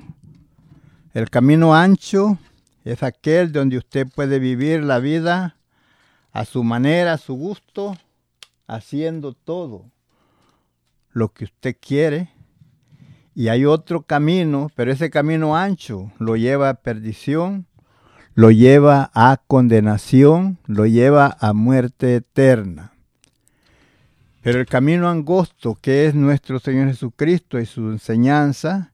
El 1.14 1.30
camino 1.30 1.76
ancho 1.76 2.40
es 2.84 3.04
aquel 3.04 3.52
donde 3.52 3.78
usted 3.78 4.08
puede 4.08 4.40
vivir 4.40 4.82
la 4.84 4.98
vida 4.98 5.56
a 6.32 6.46
su 6.46 6.64
manera, 6.64 7.14
a 7.14 7.18
su 7.20 7.36
gusto, 7.36 7.96
haciendo 8.66 9.34
todo 9.34 9.86
lo 11.12 11.32
que 11.32 11.44
usted 11.44 11.78
quiere. 11.80 12.32
Y 13.36 13.50
hay 13.50 13.66
otro 13.66 14.02
camino, 14.02 14.72
pero 14.74 14.92
ese 14.92 15.12
camino 15.12 15.56
ancho 15.56 16.12
lo 16.18 16.38
lleva 16.38 16.70
a 16.70 16.82
perdición, 16.82 17.68
lo 18.36 18.52
lleva 18.52 19.12
a 19.14 19.42
condenación, 19.48 20.58
lo 20.66 20.86
lleva 20.86 21.38
a 21.40 21.54
muerte 21.54 22.16
eterna. 22.16 22.94
Pero 24.42 24.60
el 24.60 24.66
camino 24.66 25.10
angosto, 25.10 25.78
que 25.82 26.06
es 26.06 26.16
nuestro 26.16 26.60
Señor 26.60 26.88
Jesucristo 26.88 27.60
y 27.60 27.66
su 27.66 27.92
enseñanza, 27.92 28.94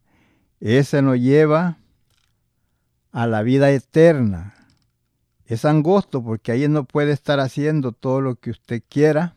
ese 0.60 1.02
nos 1.02 1.20
lleva 1.20 1.78
a 3.12 3.28
la 3.28 3.44
vida 3.44 3.70
eterna. 3.72 4.56
Es 5.46 5.64
angosto 5.64 6.24
porque 6.24 6.52
ahí 6.52 6.68
no 6.68 6.86
puede 6.86 7.12
estar 7.12 7.40
haciendo 7.40 7.92
todo 7.92 8.22
lo 8.22 8.36
que 8.36 8.50
usted 8.50 8.82
quiera. 8.90 9.36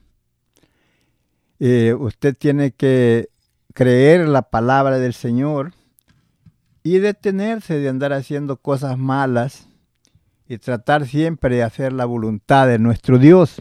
Eh, 1.61 1.95
usted 1.99 2.35
tiene 2.37 2.71
que 2.71 3.29
creer 3.75 4.27
la 4.27 4.43
palabra 4.43 4.99
del 4.99 5.13
Señor 5.13 5.75
y 6.83 6.99
detenerse 6.99 7.79
de 7.79 7.89
andar 7.91 8.15
haciendo 8.15 8.57
cosas 8.57 8.97
malas 8.97 9.68
y 10.49 10.59
tratar 10.59 11.07
siempre 11.07 11.57
de 11.57 11.63
hacer 11.63 11.93
la 11.93 12.07
voluntad 12.07 12.67
de 12.67 12.79
nuestro 12.79 13.19
Dios. 13.19 13.61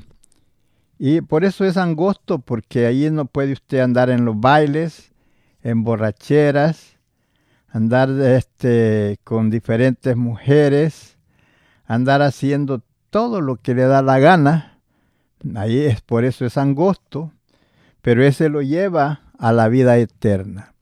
Y 0.98 1.22
por 1.22 1.44
eso 1.44 1.66
es 1.66 1.76
angosto, 1.76 2.40
porque 2.40 2.86
ahí 2.86 3.12
no 3.12 3.26
puede 3.26 3.52
usted 3.52 3.80
andar 3.80 4.10
en 4.10 4.24
los 4.24 4.40
bailes, 4.40 5.12
en 5.62 5.84
borracheras, 5.84 6.98
andar 7.68 8.10
este, 8.10 9.20
con 9.26 9.50
diferentes 9.50 10.16
mujeres, 10.16 11.18
andar 11.86 12.22
haciendo 12.22 12.82
todo 13.10 13.42
lo 13.42 13.58
que 13.58 13.76
le 13.76 13.84
da 13.84 14.02
la 14.02 14.20
gana. 14.20 14.80
Ahí 15.56 15.80
es 15.80 16.02
por 16.02 16.24
eso 16.24 16.46
es 16.46 16.58
angosto, 16.58 17.34
pero 18.02 18.24
ese 18.24 18.48
lo 18.48 18.62
lleva 18.62 19.22
a 19.38 19.52
la 19.52 19.68
vida 19.68 19.98
eterna. 19.98 20.74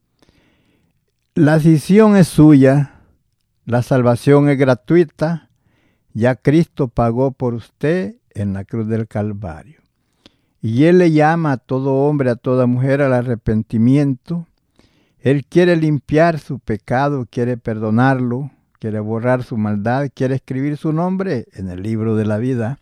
La 1.34 1.54
decisión 1.58 2.16
es 2.16 2.28
suya, 2.28 3.00
la 3.66 3.82
salvación 3.82 4.48
es 4.48 4.56
gratuita, 4.56 5.45
ya 6.16 6.34
Cristo 6.34 6.88
pagó 6.88 7.32
por 7.32 7.52
usted 7.52 8.14
en 8.30 8.54
la 8.54 8.64
cruz 8.64 8.88
del 8.88 9.06
Calvario. 9.06 9.80
Y 10.62 10.84
Él 10.84 10.96
le 10.96 11.12
llama 11.12 11.52
a 11.52 11.56
todo 11.58 11.92
hombre, 11.92 12.30
a 12.30 12.36
toda 12.36 12.64
mujer 12.64 13.02
al 13.02 13.12
arrepentimiento. 13.12 14.46
Él 15.20 15.44
quiere 15.44 15.76
limpiar 15.76 16.38
su 16.38 16.58
pecado, 16.58 17.26
quiere 17.30 17.58
perdonarlo, 17.58 18.50
quiere 18.78 18.98
borrar 18.98 19.42
su 19.42 19.58
maldad, 19.58 20.08
quiere 20.14 20.36
escribir 20.36 20.78
su 20.78 20.90
nombre 20.90 21.48
en 21.52 21.68
el 21.68 21.82
libro 21.82 22.16
de 22.16 22.24
la 22.24 22.38
vida. 22.38 22.78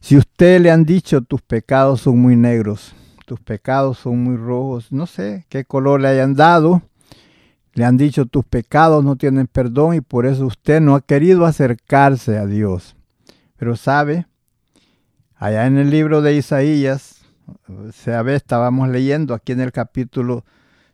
Si 0.00 0.18
usted 0.18 0.60
le 0.60 0.70
han 0.70 0.84
dicho 0.84 1.22
tus 1.22 1.40
pecados 1.40 2.02
son 2.02 2.18
muy 2.18 2.36
negros, 2.36 2.94
tus 3.24 3.40
pecados 3.40 3.96
son 3.96 4.22
muy 4.22 4.36
rojos, 4.36 4.92
no 4.92 5.06
sé 5.06 5.46
qué 5.48 5.64
color 5.64 6.02
le 6.02 6.08
hayan 6.08 6.34
dado, 6.34 6.82
le 7.74 7.84
han 7.84 7.96
dicho 7.96 8.26
tus 8.26 8.44
pecados 8.44 9.04
no 9.04 9.16
tienen 9.16 9.46
perdón 9.46 9.94
y 9.94 10.00
por 10.00 10.26
eso 10.26 10.46
usted 10.46 10.80
no 10.80 10.94
ha 10.94 11.00
querido 11.00 11.44
acercarse 11.44 12.38
a 12.38 12.46
Dios. 12.46 12.96
Pero 13.56 13.76
sabe, 13.76 14.26
allá 15.36 15.66
en 15.66 15.78
el 15.78 15.90
libro 15.90 16.22
de 16.22 16.36
Isaías, 16.36 17.24
se 17.92 18.22
ve, 18.22 18.36
estábamos 18.36 18.88
leyendo 18.88 19.34
aquí 19.34 19.52
en 19.52 19.60
el 19.60 19.72
capítulo 19.72 20.44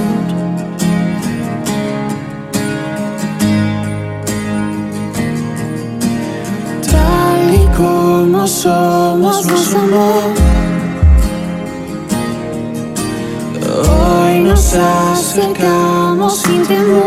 Como 7.81 8.47
somos, 8.47 9.45
nos 9.45 9.73
amó. 9.73 10.13
Hoy 13.89 14.39
nos 14.41 14.75
acercamos 14.75 16.41
sin 16.41 16.61
temor. 16.67 17.01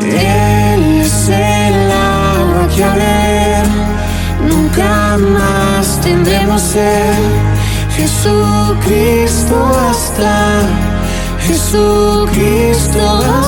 Él 0.00 1.00
es 1.00 1.28
el 1.28 1.90
agua 1.90 2.68
que 2.74 2.86
ver 3.00 3.66
nunca 4.48 5.18
más 5.18 6.00
tendremos 6.00 6.62
sed. 6.62 7.14
Jesucristo 7.96 9.56
hasta, 9.88 10.62
Jesucristo 11.40 13.00
hasta. 13.00 13.47